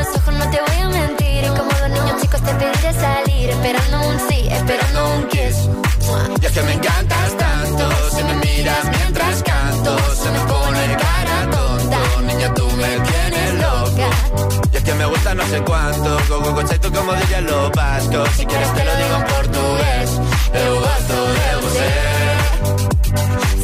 los 0.00 0.16
ojos, 0.16 0.34
no 0.34 0.50
te 0.50 0.58
voy 0.66 0.80
a 0.82 0.88
mentir. 0.88 1.44
Y 1.44 1.48
como 1.48 1.70
dos 1.70 1.90
niños 1.90 2.20
chicos 2.20 2.40
te 2.42 2.52
pediré 2.54 2.92
salir, 2.94 3.50
esperando 3.50 4.08
un 4.08 4.18
sí, 4.28 4.48
esperando 4.50 5.14
un 5.14 5.28
kiss. 5.28 5.56
Y 6.40 6.46
es 6.46 6.52
que 6.52 6.62
me 6.62 6.72
encantas 6.72 7.36
tanto, 7.36 7.84
si 8.14 8.22
me 8.24 8.34
miras 8.34 8.84
mientras 8.96 9.42
canto, 9.42 9.92
se 10.22 10.30
me 10.30 10.40
pone 10.40 10.96
cara 11.04 11.36
tonta. 11.50 11.98
Niña, 12.26 12.54
tú 12.54 12.66
me 12.82 12.92
tienes 13.10 13.54
loca. 13.64 14.08
Y 14.72 14.76
es 14.76 14.82
que 14.82 14.94
me 14.94 15.06
gusta 15.06 15.34
no 15.34 15.46
sé 15.46 15.60
cuánto, 15.62 16.18
go, 16.28 16.52
go, 16.52 16.62
tú 16.64 16.92
como 16.92 17.12
dirían 17.14 17.44
los 17.46 17.70
vascos. 17.72 18.28
Si 18.36 18.46
quieres 18.46 18.74
te 18.74 18.84
lo 18.84 18.96
digo 18.96 19.16
en 19.16 19.24
portugués, 19.34 20.08
eu 20.54 20.80
gosto 20.80 21.16
de 21.38 21.50
você. 21.62 22.09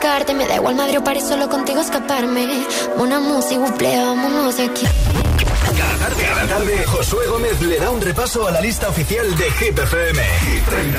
buscarte. 0.00 0.34
Me 0.34 0.46
da 0.46 0.56
igual 0.56 0.74
Madrid 0.74 0.98
o 0.98 1.04
París, 1.04 1.24
solo 1.28 1.48
contigo 1.48 1.80
escaparme. 1.80 2.66
Una 2.96 3.20
música, 3.20 3.60
buple, 3.60 3.96
vámonos 3.96 4.56
de 4.56 4.64
aquí. 4.64 4.86
Cada 5.76 6.08
tarde, 6.08 6.24
cada 6.24 6.46
tarde, 6.46 6.84
Josué 6.86 7.26
Gómez 7.26 7.60
le 7.60 7.78
da 7.78 7.90
un 7.90 8.00
repaso 8.00 8.46
a 8.46 8.50
la 8.50 8.60
lista 8.60 8.88
oficial 8.88 9.36
de 9.36 9.50
Hit 9.52 9.78
FM. 9.78 10.22
Hit 10.22 10.64
30. 10.64 10.98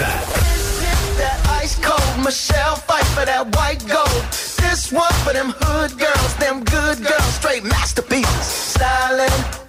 That 1.18 1.64
ice 1.64 1.76
cold 1.82 2.26
Michelle 2.26 2.76
fight 2.88 3.06
for 3.16 3.26
that 3.26 3.56
white 3.56 3.84
gold. 3.88 4.24
This 4.62 4.92
one 4.92 5.14
for 5.24 5.34
them 5.34 5.54
hood 5.62 5.98
girls, 5.98 6.36
them 6.38 6.64
good 6.64 7.04
girls, 7.04 7.34
straight 7.36 7.64
masterpieces. 7.64 8.78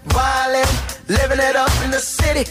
Wildin', 0.08 1.08
living 1.08 1.40
it 1.40 1.56
up 1.56 1.72
in 1.84 1.90
the 1.90 1.98
city. 1.98 2.44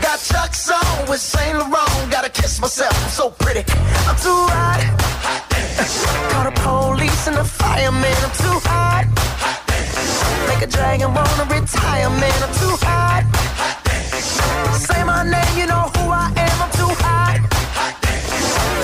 Got 0.00 0.20
Chuck's 0.20 0.70
on 0.70 1.08
with 1.08 1.20
Saint 1.20 1.58
Laurent. 1.58 2.10
Gotta 2.10 2.30
kiss 2.30 2.60
myself, 2.60 2.94
I'm 3.04 3.10
so 3.10 3.30
pretty. 3.30 3.64
I'm 4.06 4.16
too 4.16 4.46
hot. 4.54 5.57
Call 5.78 6.44
the 6.44 6.54
police 6.60 7.28
and 7.28 7.36
the 7.36 7.44
fireman. 7.44 8.18
I'm 8.26 8.34
too 8.34 8.58
hot. 8.66 9.06
Make 10.48 10.62
a 10.62 10.66
dragon 10.66 11.14
wanna 11.14 11.44
retire, 11.44 12.10
man. 12.10 12.42
I'm 12.42 12.52
too 12.58 12.74
hot. 12.82 13.22
Say 14.74 15.04
my 15.04 15.22
name, 15.22 15.54
you 15.56 15.66
know 15.66 15.86
who 15.94 16.10
I 16.10 16.32
am. 16.34 16.62
I'm 16.64 16.72
too 16.72 16.92
hot. 16.98 17.38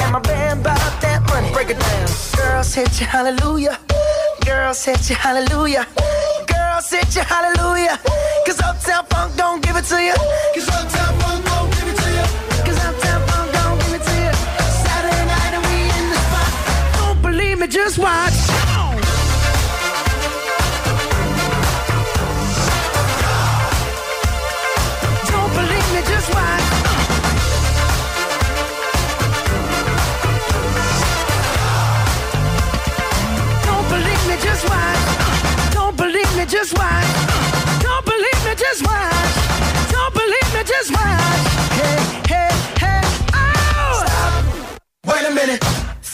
And 0.03 0.13
my 0.13 0.21
band 0.21 0.63
bought 0.63 0.95
that 1.03 1.21
money. 1.31 1.51
Break 1.53 1.71
it 1.71 1.81
down. 1.81 2.07
Girls 2.37 2.73
hit 2.73 3.01
you, 3.01 3.07
hallelujah. 3.07 3.77
Girls 4.47 4.85
hit 4.85 5.11
you, 5.11 5.17
hallelujah. 5.17 5.89
Girls 6.47 6.91
hit 6.91 7.17
you, 7.17 7.23
hallelujah. 7.23 7.99
Cause 8.47 8.61
Uptown 8.61 9.05
Funk 9.07 9.37
don't 9.37 9.61
give 9.65 9.75
it 9.75 9.85
to 9.87 10.01
you. 10.01 10.15
Cause 10.55 10.69
Uptown 10.69 11.13
Funk 11.19 11.45
don't 11.45 11.74
me, 17.65 17.71
just 17.71 17.99
watch. 17.99 18.33
Don't 25.31 25.53
believe 25.55 25.89
me, 25.95 26.01
just 26.13 26.35
watch. 26.35 26.65
Don't 33.65 33.89
believe 33.89 34.29
me, 34.29 34.37
just 34.43 34.69
watch. 34.69 35.73
Don't 35.73 35.97
believe 35.97 36.37
me, 36.37 36.45
just 36.47 36.77
watch. 36.77 37.07
Don't 37.81 38.05
believe 38.05 38.45
me, 38.45 38.55
just 38.57 38.83
watch. 38.85 39.35
Don't 39.91 40.15
believe 40.15 40.55
me, 40.55 40.63
just 40.65 40.91
watch. 40.93 41.45
Hey, 41.81 41.99
hey, 42.29 42.51
hey, 42.79 43.01
oh! 43.35 44.05
Stop. 44.05 45.15
Wait 45.15 45.27
a 45.27 45.35
minute. 45.35 45.94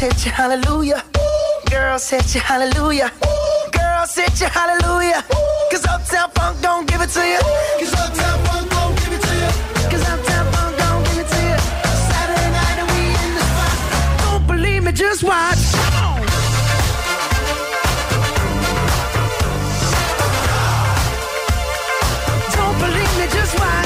Hit 0.00 0.26
you, 0.26 0.30
hallelujah. 0.32 1.02
Girls 1.70 2.10
hit 2.10 2.34
you, 2.34 2.40
hallelujah. 2.40 3.10
Girls 3.72 4.14
hit 4.14 4.40
you, 4.40 4.46
hallelujah. 4.46 5.24
Cause 5.70 5.86
Uptown 5.86 6.30
Funk 6.32 6.60
don't 6.60 6.86
give 6.88 7.00
it 7.00 7.10
to 7.10 7.20
you. 7.26 7.40
Cause 7.78 7.94
Uptown 7.94 8.38
Funk 8.44 8.70
don't 8.70 8.94
give 8.98 9.12
it 9.12 9.22
to 9.22 9.34
you. 9.34 9.50
Cause 9.90 10.04
Uptown 10.08 10.52
Funk 10.52 10.76
don't 10.76 11.04
give 11.06 11.18
it 11.18 11.28
to 11.28 11.40
you. 11.48 11.58
Saturday 12.10 12.50
night 12.50 12.78
and 12.82 12.88
we 12.92 13.02
in 13.24 13.34
the 13.36 13.44
spot. 13.50 14.20
Don't 14.20 14.46
believe 14.46 14.84
me, 14.84 14.92
just 14.92 15.22
watch. 15.22 15.62
Don't 22.56 22.78
believe 22.78 23.12
me, 23.18 23.26
just 23.32 23.58
watch. 23.58 23.85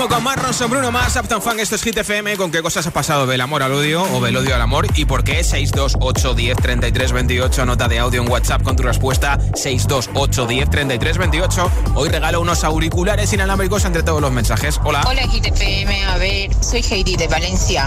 Ritmo 0.00 0.14
con 0.14 0.24
Marron 0.24 0.54
son 0.54 0.70
Bruno 0.70 0.90
más, 0.90 1.14
Uptown 1.16 1.42
Funk, 1.42 1.58
esto 1.58 1.74
es 1.74 1.82
Hit 1.82 1.98
FM. 1.98 2.38
¿Con 2.38 2.50
qué 2.50 2.62
cosas 2.62 2.86
ha 2.86 2.90
pasado 2.90 3.26
del 3.26 3.38
amor 3.42 3.62
al 3.62 3.72
odio 3.72 4.02
o 4.02 4.20
del 4.22 4.34
odio 4.34 4.54
al 4.54 4.62
amor? 4.62 4.86
¿Y 4.94 5.04
por 5.04 5.24
qué? 5.24 5.44
628 5.44 6.32
10 6.32 6.56
33 6.56 7.12
28, 7.12 7.66
nota 7.66 7.86
de 7.86 7.98
audio 7.98 8.22
en 8.22 8.30
WhatsApp 8.30 8.62
con 8.62 8.76
tu 8.76 8.82
respuesta. 8.82 9.38
628 9.54 10.46
10 10.46 10.70
33 10.70 11.18
28. 11.18 11.70
Hoy 11.96 12.08
regalo 12.08 12.40
unos 12.40 12.64
auriculares 12.64 13.30
inalámbricos 13.34 13.84
entre 13.84 14.02
todos 14.02 14.22
los 14.22 14.32
mensajes. 14.32 14.80
Hola. 14.84 15.02
Hola 15.06 15.26
GTPM, 15.26 16.08
a 16.08 16.16
ver, 16.16 16.50
soy 16.64 16.82
Heidi 16.82 17.16
de 17.16 17.28
Valencia. 17.28 17.86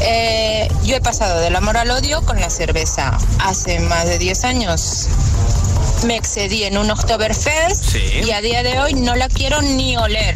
Eh, 0.00 0.66
yo 0.84 0.96
he 0.96 1.00
pasado 1.02 1.40
del 1.40 1.54
amor 1.56 1.76
al 1.76 1.90
odio 1.90 2.22
con 2.22 2.40
la 2.40 2.48
cerveza. 2.48 3.18
Hace 3.40 3.80
más 3.80 4.06
de 4.06 4.18
10 4.18 4.44
años 4.44 5.08
me 6.02 6.16
excedí 6.16 6.64
en 6.64 6.76
un 6.76 6.90
Oktoberfest 6.90 7.94
y 7.94 8.30
a 8.32 8.40
día 8.40 8.62
de 8.62 8.78
hoy 8.80 8.94
no 8.94 9.14
la 9.14 9.28
quiero 9.28 9.62
ni 9.62 9.96
oler. 9.96 10.34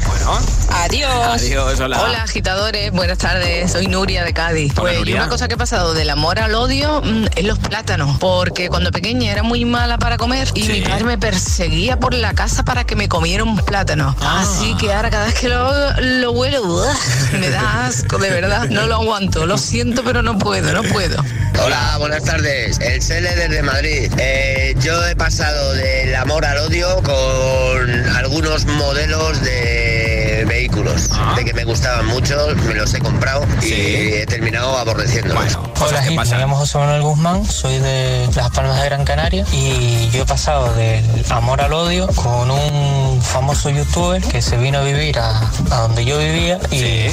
Adiós. 0.71 1.43
Adiós, 1.43 1.81
hola. 1.81 2.01
Hola 2.01 2.23
agitadores, 2.23 2.93
buenas 2.93 3.19
tardes, 3.19 3.73
soy 3.73 3.87
Nuria 3.87 4.25
de 4.25 4.33
Cádiz. 4.33 4.73
Hola, 4.79 4.93
pues 4.99 5.15
una 5.15 5.29
cosa 5.29 5.49
que 5.49 5.55
he 5.55 5.57
pasado 5.57 5.95
del 5.95 6.11
amor 6.11 6.39
al 6.39 6.55
odio 6.55 7.03
mm, 7.03 7.27
es 7.37 7.45
los 7.45 7.59
plátanos, 7.59 8.19
porque 8.19 8.69
cuando 8.69 8.91
pequeña 8.93 9.33
era 9.33 9.43
muy 9.43 9.65
mala 9.65 9.99
para 9.99 10.17
comer 10.17 10.49
y 10.55 10.65
mi 10.65 10.83
padre 10.83 11.05
me 11.05 11.19
perseguía 11.19 11.99
por 11.99 12.15
la 12.15 12.35
casa 12.35 12.65
para 12.65 12.85
que 12.85 12.97
me 12.97 13.09
comiera 13.09 13.43
un 13.43 13.57
plátano. 13.57 14.15
Ah. 14.21 14.41
Así 14.43 14.75
que 14.77 14.93
ahora 14.93 15.11
cada 15.11 15.27
vez 15.27 15.35
que 15.35 15.49
lo, 15.49 16.01
lo 16.01 16.33
huelo, 16.33 16.63
¡uah! 16.63 16.95
me 17.41 17.51
da 17.51 17.87
asco, 17.87 18.19
de 18.19 18.31
verdad, 18.31 18.69
no 18.69 18.87
lo 18.87 18.95
aguanto, 18.97 19.47
lo 19.47 19.59
siento 19.59 20.03
pero 20.05 20.23
no 20.23 20.39
puedo, 20.39 20.73
no 20.73 20.83
puedo. 20.83 21.23
Hola, 21.61 21.97
buenas 21.99 22.23
tardes. 22.23 22.79
El 22.79 23.03
Cele 23.03 23.35
desde 23.35 23.63
Madrid. 23.63 24.13
Eh, 24.19 24.77
yo 24.81 25.05
he 25.07 25.17
pasado 25.17 25.48
del 25.55 26.15
amor 26.15 26.45
al 26.45 26.59
odio 26.59 27.03
con 27.03 28.07
algunos 28.17 28.67
modelos 28.67 29.41
de 29.43 30.08
vehículos 30.45 31.11
de 31.37 31.45
que 31.45 31.53
me 31.55 31.65
gustaban 31.65 32.07
mucho, 32.07 32.37
me 32.67 32.75
los 32.75 32.93
he 32.95 33.01
comprado 33.01 33.47
y 33.63 33.73
he 33.73 34.27
terminado 34.27 34.77
aborreciéndolos. 34.79 35.59
Hola, 35.81 36.03
Hit, 36.03 36.19
me 36.19 36.25
llamo 36.25 36.57
José 36.57 36.79
Manuel 36.79 37.03
Guzmán, 37.03 37.45
soy 37.47 37.79
de 37.79 38.29
Las 38.35 38.51
Palmas 38.51 38.79
de 38.81 38.85
Gran 38.87 39.05
Canaria 39.05 39.45
y 39.53 40.09
yo 40.11 40.23
he 40.23 40.27
pasado 40.27 40.73
del 40.75 41.05
amor 41.31 41.61
al 41.61 41.73
odio 41.73 42.07
con 42.17 42.51
un 42.51 43.21
famoso 43.23 43.71
youtuber 43.71 44.23
que 44.23 44.43
se 44.43 44.57
vino 44.57 44.79
a 44.79 44.83
vivir 44.83 45.19
a, 45.19 45.39
a 45.71 45.81
donde 45.83 46.05
yo 46.05 46.19
vivía 46.19 46.59
y 46.71 47.07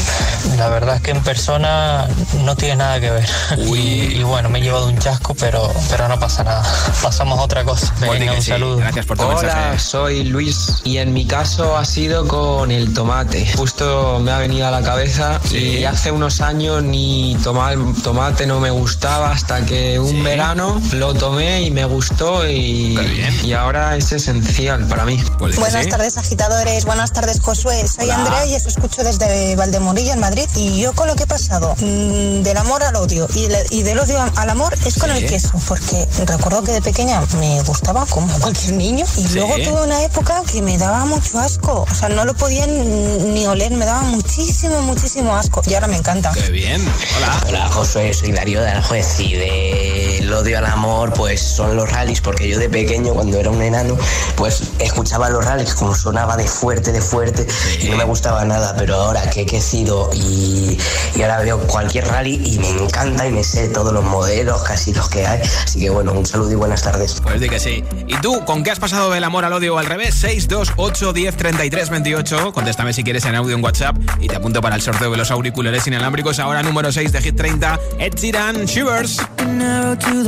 la 0.57 0.69
verdad 0.69 0.95
es 0.97 1.01
que 1.01 1.11
en 1.11 1.21
persona 1.23 2.07
no 2.43 2.55
tiene 2.55 2.77
nada 2.77 2.99
que 2.99 3.11
ver. 3.11 3.25
Y, 3.75 4.19
y 4.19 4.23
bueno, 4.23 4.49
me 4.49 4.59
he 4.59 4.61
llevado 4.61 4.87
un 4.87 4.97
chasco, 4.99 5.33
pero, 5.35 5.71
pero 5.89 6.07
no 6.07 6.19
pasa 6.19 6.43
nada. 6.43 6.63
Pasamos 7.03 7.39
a 7.39 7.43
otra 7.43 7.63
cosa. 7.63 7.93
Venga, 7.99 8.33
un 8.33 8.41
saludo. 8.41 8.77
Gracias 8.77 9.05
por 9.05 9.17
tu 9.17 9.23
Hola, 9.23 9.41
mensaje. 9.41 9.79
soy 9.79 10.23
Luis 10.25 10.81
y 10.83 10.97
en 10.97 11.13
mi 11.13 11.25
caso 11.25 11.77
ha 11.77 11.83
sido 11.85 12.27
con 12.27 12.71
el 12.71 12.93
tomate. 12.93 13.14
Justo 13.55 14.19
me 14.19 14.31
ha 14.31 14.39
venido 14.39 14.67
a 14.67 14.71
la 14.71 14.81
cabeza 14.81 15.39
y 15.51 15.85
hace 15.85 16.11
unos 16.11 16.41
años 16.41 16.83
ni 16.83 17.37
tomar 17.43 17.77
tomate 18.03 18.45
no 18.45 18.59
me 18.59 18.69
gustaba 18.71 19.31
hasta 19.31 19.65
que 19.65 19.97
un 19.99 20.21
verano 20.23 20.81
lo 20.93 21.13
tomé 21.13 21.61
y 21.61 21.71
me 21.71 21.85
gustó 21.85 22.45
y, 22.45 22.97
y 23.43 23.53
ahora 23.53 23.95
es 23.95 24.11
esencial 24.11 24.85
para 24.87 25.05
mí. 25.05 25.23
Buenas 25.39 25.87
tardes, 25.87 26.17
agitadores. 26.17 26.83
Buenas 26.85 27.13
tardes, 27.13 27.39
Josué. 27.39 27.87
Soy 27.87 28.05
Hola. 28.05 28.15
Andrea 28.15 28.45
y 28.47 28.55
os 28.55 28.65
escucho 28.65 29.03
desde 29.03 29.55
Valdemorillo, 29.55 30.11
en 30.11 30.19
Madrid. 30.19 30.47
Y 30.55 30.81
yo 30.81 30.91
con 30.93 31.07
lo 31.07 31.15
que 31.15 31.23
he 31.23 31.27
pasado 31.27 31.73
mm, 31.79 32.41
del 32.43 32.57
amor 32.57 32.83
al 32.83 32.95
odio 32.97 33.27
y, 33.33 33.47
le- 33.47 33.65
y 33.69 33.83
del 33.83 33.99
odio 33.99 34.19
al 34.35 34.49
amor 34.49 34.73
es 34.85 34.97
con 34.97 35.09
Sí. 35.11 35.17
el 35.19 35.29
queso. 35.29 35.51
Porque 35.69 36.05
recuerdo 36.25 36.63
que 36.63 36.73
de 36.73 36.81
pequeña 36.81 37.21
me 37.39 37.61
gustaba 37.63 38.05
como 38.07 38.27
cualquier 38.39 38.73
niño. 38.73 39.05
Y 39.17 39.23
Sí. 39.27 39.35
luego 39.35 39.55
tuve 39.55 39.83
una 39.85 40.03
época 40.03 40.41
que 40.51 40.61
me 40.61 40.77
daba 40.77 41.05
mucho 41.05 41.39
asco. 41.39 41.85
O 41.89 41.95
sea, 41.95 42.09
no 42.09 42.25
lo 42.25 42.33
podía 42.33 42.65
ni 43.05 43.45
oler. 43.47 43.71
Me 43.71 43.85
daba 43.85 44.01
muchísimo, 44.01 44.81
muchísimo 44.81 45.35
asco. 45.35 45.61
Y 45.67 45.73
ahora 45.73 45.87
me 45.87 45.97
encanta. 45.97 46.31
Qué 46.33 46.49
bien. 46.49 46.81
Hola. 47.17 47.41
Hola 47.47 47.69
Josué, 47.69 48.13
soy 48.13 48.31
Darío 48.31 48.61
de 48.61 48.69
Aranjuez 48.69 49.19
y 49.19 49.33
del 49.33 50.33
odio 50.33 50.57
al 50.57 50.65
amor 50.65 51.13
pues 51.13 51.41
son 51.41 51.75
los 51.75 51.89
rallies 51.91 52.21
porque 52.21 52.47
yo 52.47 52.57
de 52.57 52.69
pequeño 52.69 53.13
cuando 53.13 53.39
era 53.39 53.49
un 53.49 53.61
enano 53.61 53.97
pues 54.35 54.63
escuchaba 54.79 55.29
los 55.29 55.45
rallies 55.45 55.75
como 55.75 55.93
sonaba 55.95 56.35
de 56.37 56.47
fuerte, 56.47 56.91
de 56.91 57.01
fuerte 57.01 57.45
y 57.79 57.89
no 57.89 57.97
me 57.97 58.03
gustaba 58.03 58.43
nada 58.45 58.75
pero 58.77 58.95
ahora 58.95 59.29
que 59.29 59.41
he 59.41 59.45
crecido 59.45 60.09
y, 60.13 60.77
y 61.15 61.21
ahora 61.21 61.39
veo 61.39 61.59
cualquier 61.67 62.07
rally 62.07 62.41
y 62.43 62.59
me 62.59 62.69
encanta 62.69 63.27
y 63.27 63.31
me 63.31 63.43
sé 63.43 63.69
todos 63.69 63.93
los 63.93 64.03
modelos, 64.03 64.63
casi 64.63 64.93
los 64.93 65.07
que 65.09 65.25
hay 65.25 65.41
así 65.63 65.79
que 65.79 65.89
bueno, 65.89 66.13
un 66.13 66.25
saludo 66.25 66.51
y 66.51 66.55
buenas 66.55 66.81
tardes. 66.81 67.21
Pues 67.21 67.39
di 67.39 67.49
que 67.49 67.59
sí. 67.59 67.83
¿Y 68.07 68.15
tú, 68.17 68.43
con 68.45 68.63
qué 68.63 68.71
has 68.71 68.79
pasado 68.79 69.11
del 69.11 69.23
amor 69.23 69.45
al 69.45 69.53
odio 69.53 69.75
o 69.75 69.77
al 69.77 69.85
revés? 69.85 70.15
628 70.15 71.13
10 71.13 71.37
33 71.37 71.89
28. 71.89 72.53
Contéstame 72.53 72.93
si 72.95 73.03
quieres 73.03 73.25
en 73.25 73.35
audio 73.35 73.55
en 73.55 73.63
WhatsApp. 73.63 73.97
Y 74.21 74.27
te 74.27 74.37
apunto 74.37 74.61
para 74.61 74.75
el 74.75 74.81
sorteo 74.81 75.11
de 75.11 75.17
los 75.17 75.29
auriculares 75.29 75.85
inalámbricos. 75.85 76.39
Ahora 76.39 76.63
número 76.63 76.91
6 76.91 77.11
de 77.11 77.21
Hit 77.21 77.35
30, 77.35 77.79
Ed 77.99 78.13
Sheeran, 78.15 78.65
Shivers. 78.65 79.19
An 79.37 79.61
arrow 79.61 79.95
to 79.97 80.25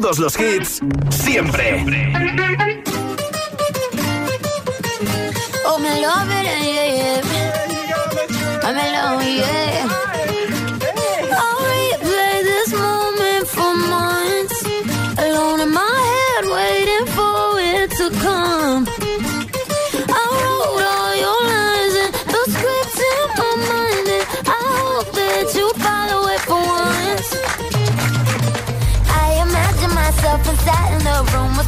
todos 0.00 0.20
los 0.20 0.38
hits, 0.38 0.80
siempre. 1.10 1.82
Oh. 5.66 5.78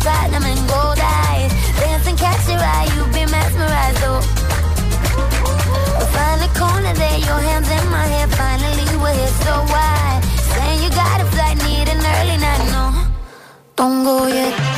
Platinum 0.01 0.45
and 0.45 0.61
gold 0.69 0.99
eyes. 0.99 1.53
Dancing, 1.79 2.17
catch 2.17 2.49
your 2.49 2.59
eye, 2.59 2.89
you 2.97 3.05
be 3.13 3.25
mesmerized, 3.31 4.03
oh. 4.11 4.21
We 5.99 6.05
find 6.17 6.41
a 6.43 6.51
corner 6.59 6.95
there, 6.95 7.19
your 7.19 7.41
hands 7.49 7.69
in 7.69 7.85
my 7.91 8.05
hair. 8.13 8.29
Finally, 8.29 8.87
we're 9.03 9.15
here, 9.15 9.35
so 9.45 9.55
why? 9.73 10.21
Saying 10.55 10.83
you 10.85 10.91
got 10.91 11.21
a 11.21 11.27
flight, 11.33 11.57
need 11.69 11.89
an 11.89 12.01
early 12.17 12.39
night, 12.47 12.65
no. 12.73 12.85
Don't 13.77 14.05
go 14.05 14.27
yet. 14.27 14.70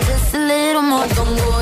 Just 0.00 0.34
a 0.34 0.38
little 0.38 0.82
more. 0.82 1.06
Don't 1.08 1.53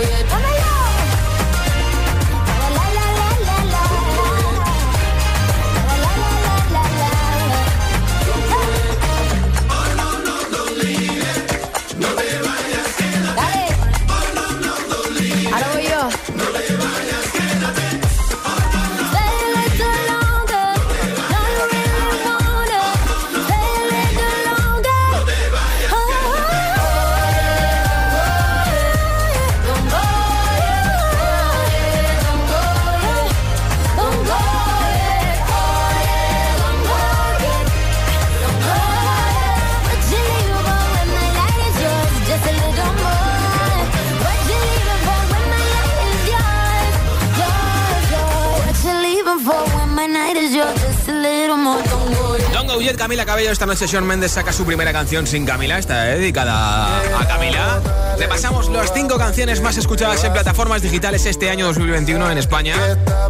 Esta 53.52 53.66
noche 53.66 53.86
Sean 53.86 54.06
Méndez 54.06 54.32
saca 54.32 54.50
su 54.50 54.64
primera 54.64 54.94
canción 54.94 55.26
sin 55.26 55.44
Camila. 55.44 55.78
Está 55.78 56.10
eh, 56.10 56.18
dedicada 56.18 57.00
a 57.00 57.28
Camila. 57.28 57.82
Repasamos 58.18 58.70
las 58.70 58.94
cinco 58.94 59.18
canciones 59.18 59.60
más 59.60 59.76
escuchadas 59.76 60.24
en 60.24 60.32
plataformas 60.32 60.80
digitales 60.80 61.26
este 61.26 61.50
año 61.50 61.66
2021 61.66 62.30
en 62.30 62.38
España. 62.38 62.74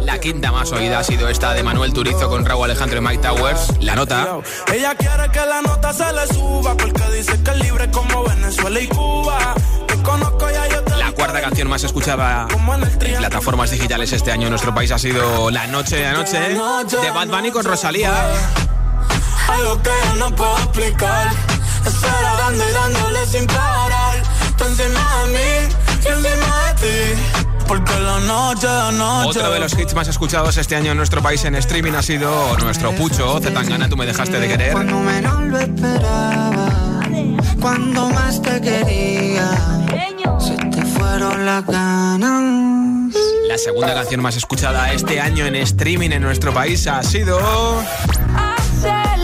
La 0.01 0.19
quinta 0.19 0.53
más 0.53 0.71
oída 0.71 0.99
ha 0.99 1.03
sido 1.03 1.27
esta 1.27 1.53
de 1.53 1.61
Manuel 1.61 1.91
Turizo 1.91 2.29
con 2.29 2.45
Raúl 2.45 2.63
Alejandro 2.63 2.99
y 2.99 3.01
Mike 3.01 3.21
Towers. 3.21 3.67
La 3.81 3.95
nota. 3.95 4.39
Ella 4.73 4.95
quiere 4.95 5.29
que 5.29 5.39
la 5.45 5.61
nota 5.61 5.91
se 5.91 6.13
le 6.13 6.25
suba 6.33 6.77
porque 6.77 7.03
dice 7.17 7.43
que 7.43 7.51
es 7.51 7.57
libre 7.57 7.91
como 7.91 8.23
Venezuela 8.23 8.79
y 8.79 8.87
Cuba. 8.87 9.55
Te 9.87 9.95
conozco 10.03 10.49
ya 10.49 10.69
yo 10.69 10.83
te 10.83 10.95
La 10.95 11.11
cuarta 11.11 11.41
canción 11.41 11.67
más 11.67 11.83
escuchada 11.83 12.47
en 12.49 13.17
plataformas 13.17 13.71
digitales 13.71 14.13
este 14.13 14.31
año 14.31 14.43
en 14.43 14.51
nuestro 14.51 14.73
país 14.73 14.89
ha 14.91 14.99
sido 14.99 15.51
La 15.51 15.67
Noche 15.67 15.97
de 15.97 16.05
Anoche 16.05 16.39
de 16.39 17.11
Bad 17.11 17.27
Bunny 17.27 17.51
con 17.51 17.65
Rosalía. 17.65 18.13
Algo 19.49 19.81
que 19.81 19.89
yo 19.89 20.15
no 20.15 20.35
puedo 20.35 20.57
explicar. 20.57 21.31
Estar 21.85 22.37
dando 22.37 22.63
y 22.67 22.73
dándole 22.73 23.25
sin 23.25 23.45
parar. 23.47 24.21
Tú 24.57 24.65
encima 24.65 25.23
de 25.25 25.33
mí 25.33 25.73
y 26.03 26.07
encima 26.07 26.67
de 26.67 26.73
ti. 26.81 27.21
Porque 27.67 27.99
la 27.99 28.19
noche, 28.19 28.67
la 28.67 28.91
noche. 28.91 29.29
Otro 29.29 29.51
de 29.51 29.59
los 29.59 29.77
hits 29.77 29.93
más 29.93 30.07
escuchados 30.07 30.57
este 30.57 30.75
año 30.75 30.91
en 30.91 30.97
nuestro 30.97 31.21
país 31.21 31.43
en 31.45 31.55
streaming 31.55 31.93
ha 31.93 32.01
sido 32.01 32.57
nuestro 32.57 32.91
Pucho, 32.93 33.39
Zetangana, 33.39 33.89
Tú 33.89 33.97
me 33.97 34.05
dejaste 34.05 34.39
de 34.39 34.47
querer. 34.47 34.73
Cuando 34.73 34.99
menos 34.99 35.41
lo 35.41 35.59
esperaba, 35.59 36.69
cuando 37.61 38.09
más 38.09 38.41
te 38.41 38.61
quería, 38.61 39.49
se 40.39 40.55
te 40.55 40.85
fueron 40.85 41.45
las 41.45 41.65
ganas. 41.65 43.13
La 43.47 43.57
segunda 43.57 43.93
canción 43.93 44.21
más 44.21 44.35
escuchada 44.35 44.91
este 44.93 45.19
año 45.21 45.45
en 45.45 45.55
streaming 45.55 46.11
en 46.11 46.21
nuestro 46.21 46.53
país 46.53 46.87
ha 46.87 47.01
sido... 47.03 47.39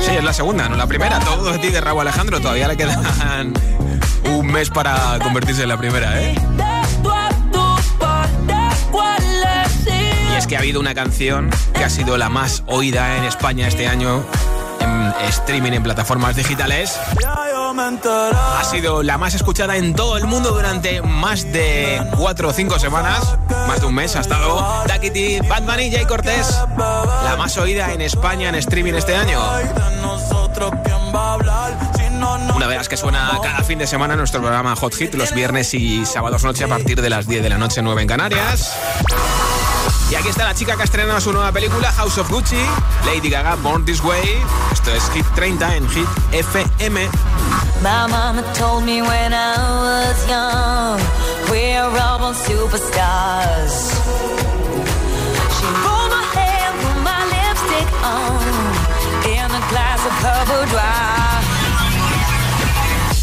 Sí, 0.10 0.16
es 0.16 0.24
la 0.24 0.34
segunda, 0.34 0.68
no 0.68 0.76
la 0.76 0.88
primera. 0.88 1.20
Todo 1.20 1.52
de 1.52 1.60
ti 1.60 1.70
de 1.70 1.82
Raúl 1.82 2.02
Alejandro. 2.02 2.40
Todavía 2.42 2.68
le 2.68 2.76
quedan 2.76 3.54
un 4.26 4.48
mes 4.48 4.72
para 4.72 5.20
convertirse 5.20 5.64
en 5.64 5.70
la 5.70 5.78
primera, 5.78 6.20
¿eh? 6.20 6.36
Y 10.32 10.36
es 10.36 10.48
que 10.48 10.56
ha 10.56 10.60
habido 10.60 10.80
una 10.80 10.96
canción 10.96 11.52
que 11.74 11.84
ha 11.84 11.90
sido 11.92 12.18
la 12.18 12.30
más 12.30 12.64
oída 12.66 13.18
en 13.18 13.26
España 13.26 13.68
este 13.68 13.88
año 13.88 14.26
en 14.80 15.14
streaming 15.30 15.74
en 15.74 15.84
plataformas 15.84 16.36
digitales. 16.36 16.98
Ha 17.82 18.64
sido 18.66 19.04
la 19.04 19.18
más 19.18 19.36
escuchada 19.36 19.78
en 19.78 19.94
todo 19.94 20.18
el 20.18 20.26
mundo 20.26 20.52
durante 20.52 21.02
más 21.02 21.50
de 21.54 22.02
4 22.18 22.50
o 22.50 22.54
5 22.54 22.78
semanas, 22.78 23.38
más 23.68 23.80
de 23.80 23.88
un 23.88 23.96
mes 23.96 24.18
ha 24.18 24.20
estado 24.20 24.84
Duckity, 24.86 25.40
Bad 25.48 25.64
Bunny, 25.64 25.90
Jay 25.90 26.06
Cortés, 26.06 26.60
la 26.78 27.36
más 27.38 27.58
oída 27.58 27.94
en 27.94 28.02
España 28.02 28.50
en 28.50 28.56
streaming 28.56 28.96
este 28.96 29.16
año. 29.16 29.40
Una 32.60 32.68
de 32.68 32.76
las 32.76 32.90
que 32.90 32.98
suena 32.98 33.40
cada 33.42 33.64
fin 33.64 33.80
de 33.80 33.88
semana 33.88 34.18
nuestro 34.18 34.42
programa 34.42 34.76
Hot 34.76 34.94
Hit, 34.94 35.14
los 35.14 35.34
viernes 35.34 35.74
y 35.74 36.06
sábados 36.06 36.44
noche 36.44 36.66
a 36.66 36.68
partir 36.68 37.02
de 37.02 37.10
las 37.10 37.26
10 37.26 37.42
de 37.42 37.48
la 37.48 37.58
noche 37.58 37.82
9 37.82 38.02
en 38.02 38.08
Canarias. 38.10 38.76
Y 40.12 40.16
aquí 40.16 40.28
está 40.28 40.44
la 40.44 40.54
chica 40.54 40.76
que 40.76 40.82
ha 40.82 40.84
estrenado 40.84 41.22
su 41.22 41.32
nueva 41.32 41.54
película, 41.54 41.90
House 41.94 42.18
of 42.18 42.30
Gucci, 42.30 42.60
Lady 43.06 43.30
Gaga, 43.30 43.56
Born 43.56 43.86
This 43.86 44.04
Way. 44.04 44.42
Esto 44.74 44.94
es 44.94 45.10
Hit 45.12 45.26
30 45.36 45.78
en 45.78 45.90
Hit 45.90 46.08
FM. 46.34 47.10
My 47.82 48.08
mama 48.10 48.44
told 48.56 48.84
me 48.84 49.02
when 49.04 49.34
I 49.34 49.56
was 49.56 50.28
young, 50.28 51.00
we're 51.50 51.80
all 51.98 52.34
superstars. 52.34 53.90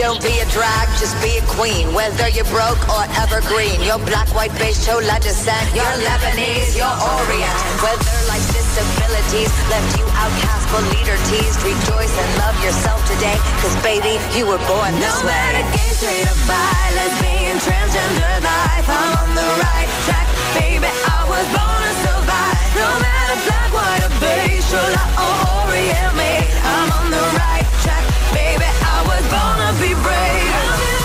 Don't 0.00 0.22
be 0.22 0.40
a 0.40 0.46
drag, 0.46 0.88
just 0.98 1.14
be 1.22 1.36
a 1.36 1.42
queen. 1.46 1.92
Whether 1.92 2.28
you're 2.30 2.44
broke 2.46 2.82
or 2.88 3.04
evergreen, 3.20 3.80
you're 3.82 3.98
black, 3.98 4.26
white, 4.34 4.50
beige, 4.58 4.84
chola 4.84 5.20
descent. 5.20 5.74
You're 5.74 5.84
Lebanese, 5.84 6.74
you're 6.74 6.88
Orient. 6.88 7.58
Whether 7.84 8.18
life's 8.26 8.48
disabilities 8.48 9.52
left 9.68 9.98
you 9.98 10.06
outcast 10.16 10.59
but 10.72 10.82
leader 10.94 11.18
teased, 11.26 11.58
rejoice 11.66 12.14
and 12.14 12.30
love 12.38 12.56
yourself 12.62 13.02
today. 13.06 13.36
Cause 13.62 13.74
baby, 13.82 14.22
you 14.36 14.46
were 14.46 14.60
born 14.70 14.94
this 15.02 15.10
No 15.22 15.26
way. 15.26 15.34
matter 15.34 15.64
gay, 15.74 15.90
straight 15.98 16.26
or 16.30 16.38
bi, 16.46 16.86
lesbian, 16.94 17.58
transgender 17.58 18.34
life, 18.42 18.86
I'm 18.86 19.12
on 19.18 19.30
the 19.34 19.48
right 19.66 19.90
track, 20.06 20.28
baby. 20.54 20.86
I 20.86 21.20
was 21.26 21.46
born 21.50 21.80
to 21.86 21.92
survive. 22.06 22.58
No 22.78 22.88
matter 23.02 23.38
black, 23.46 23.70
white 23.74 24.02
or 24.06 24.14
beige, 24.22 24.64
chola 24.70 25.04
or 25.18 25.34
Orient, 25.66 26.12
me, 26.14 26.32
I'm 26.62 26.88
on 27.02 27.06
the 27.10 27.24
right 27.34 27.66
track, 27.82 28.04
baby. 28.30 28.68
I 28.94 28.98
was 29.10 29.22
born 29.26 29.56
to 29.58 29.70
be 29.82 29.90
brave. 29.98 30.99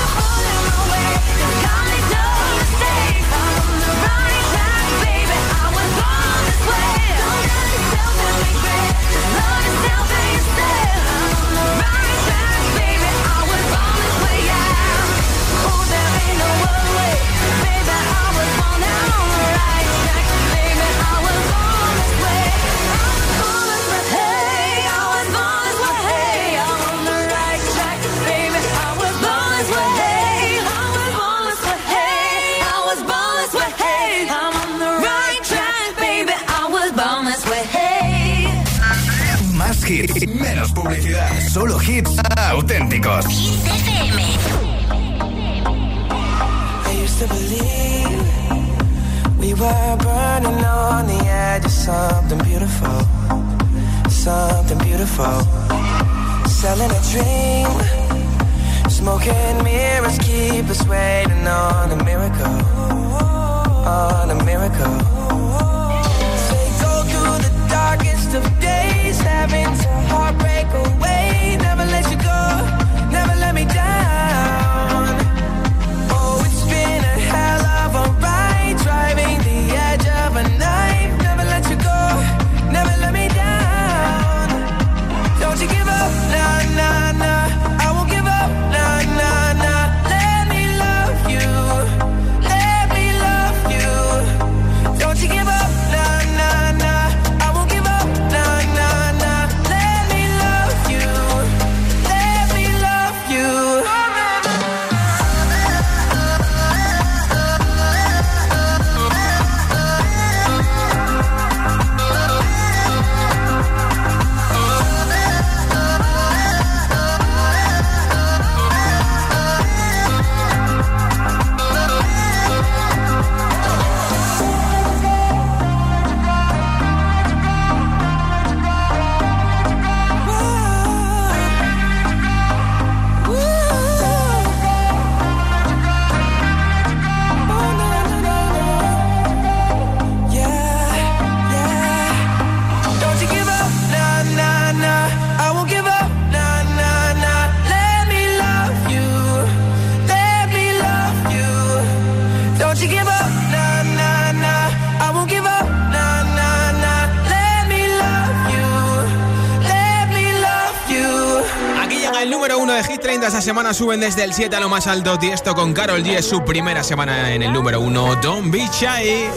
De 163.26 163.32
Hit 163.32 163.38
30 163.38 163.38
esta 163.38 163.42
semana 163.42 163.74
suben 163.74 164.00
desde 164.00 164.24
el 164.24 164.34
7 164.34 164.56
a 164.56 164.60
lo 164.60 164.70
más 164.70 164.88
alto. 164.88 165.18
Y 165.22 165.28
esto 165.28 165.56
con 165.56 165.74
Carol 165.74 166.06
es 166.06 166.26
su 166.28 166.44
primera 166.44 166.84
semana 166.84 167.34
en 167.34 167.42
el 167.42 167.54
número 167.54 167.80
1. 167.82 168.16
Don't 168.22 168.52
be 168.52 168.68
shy. 168.72 169.30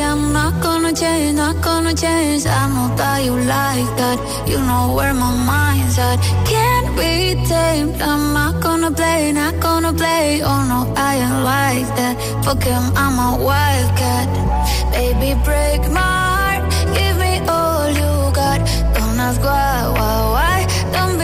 I'm 0.00 0.32
not 0.32 0.62
gonna 0.62 0.92
change, 0.92 1.34
not 1.34 1.60
gonna 1.60 1.92
change. 1.92 2.46
I 2.46 2.68
know 2.68 2.94
that 2.96 3.24
you 3.24 3.34
like 3.36 3.90
that. 3.96 4.18
You 4.46 4.58
know 4.60 4.94
where 4.94 5.12
my 5.12 5.32
mind's 5.44 5.98
at. 5.98 6.20
Can't 6.46 6.94
be 6.96 7.34
tamed. 7.48 8.00
I'm 8.00 8.32
not 8.32 8.62
gonna 8.62 8.92
play, 8.92 9.32
not 9.32 9.58
gonna 9.58 9.92
play. 9.92 10.40
Oh 10.44 10.62
no, 10.68 10.92
I 10.96 11.16
like 11.42 11.88
that. 11.96 12.14
Fuck 12.44 12.62
him, 12.62 12.92
I'm 12.94 13.18
a. 13.18 13.44
Baby, 14.94 15.34
break 15.44 15.80
my 15.90 16.00
heart. 16.00 16.62
Give 16.94 17.16
me 17.18 17.40
all 17.48 17.88
you 18.00 18.10
got. 18.32 18.60
Don't 18.94 19.18
ask 19.18 19.40
why, 19.42 19.90
why, 19.96 20.16
why. 20.34 20.58
Don't 20.92 21.18
be 21.18 21.23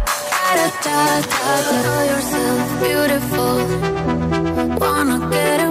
da 0.57 0.67
da 0.85 1.21
da 1.31 1.81
da 1.85 1.95
yourself 2.11 2.67
beautiful. 2.83 3.55
Wanna 4.81 5.17
get 5.31 5.59
emotional 5.61 5.70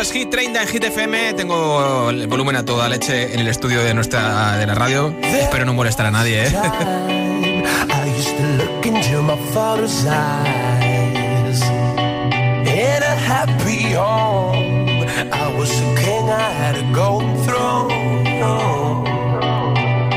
Es 0.00 0.12
Hit 0.12 0.30
30 0.30 0.62
en 0.62 0.68
Hit 0.68 0.84
Tengo 1.36 2.10
el 2.10 2.28
volumen 2.28 2.54
a 2.54 2.64
toda 2.64 2.88
leche 2.88 3.34
en 3.34 3.40
el 3.40 3.48
estudio 3.48 3.82
de 3.82 3.94
nuestra 3.94 4.56
de 4.56 4.64
la 4.64 4.76
radio. 4.76 5.12
Espero 5.20 5.64
no 5.64 5.74
molestar 5.74 6.06
a 6.06 6.12
nadie, 6.12 6.46
¿eh? 6.46 6.52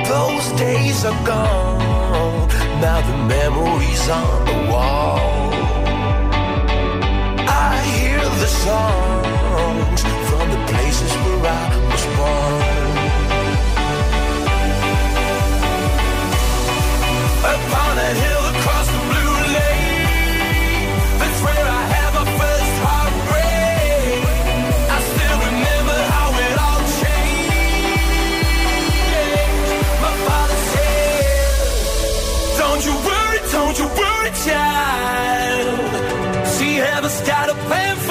Those 0.08 0.52
days 0.60 1.06
are 1.06 1.18
gone. 1.26 2.48
Now 2.82 3.02
the 3.02 3.18
memories 3.28 4.10
on 4.10 4.46
the 4.46 4.72
wall. 4.72 5.51
songs 8.52 10.02
from 10.30 10.46
the 10.54 10.60
places 10.72 11.12
where 11.24 11.46
I 11.48 11.66
was 11.88 12.04
born. 12.18 12.82
Upon 17.56 17.94
a 17.98 18.12
hill 18.24 18.44
across 18.54 18.88
the 18.96 19.02
blue 19.10 19.36
lake, 19.58 20.88
that's 21.20 21.40
where 21.46 21.66
I 21.80 21.84
had 21.96 22.10
my 22.20 22.26
first 22.40 22.74
heartbreak. 22.86 24.22
I 24.96 24.98
still 25.12 25.38
remember 25.50 25.98
how 26.16 26.30
it 26.48 26.56
all 26.68 26.84
changed. 27.02 28.30
My 30.06 30.14
father 30.28 30.60
said, 30.72 31.66
Don't 32.62 32.84
you 32.88 32.96
worry, 33.10 33.40
don't 33.58 33.78
you 33.82 33.88
worry, 34.02 34.32
child. 34.46 35.80
She 36.56 36.70
has 36.76 37.14
got 37.28 37.46
a 37.50 37.56
plan 37.68 37.96
for 38.08 38.11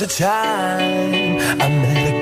was 0.00 0.08
the 0.08 0.24
time 0.24 1.38
I 1.60 1.68
met 1.68 2.12
a 2.12 2.15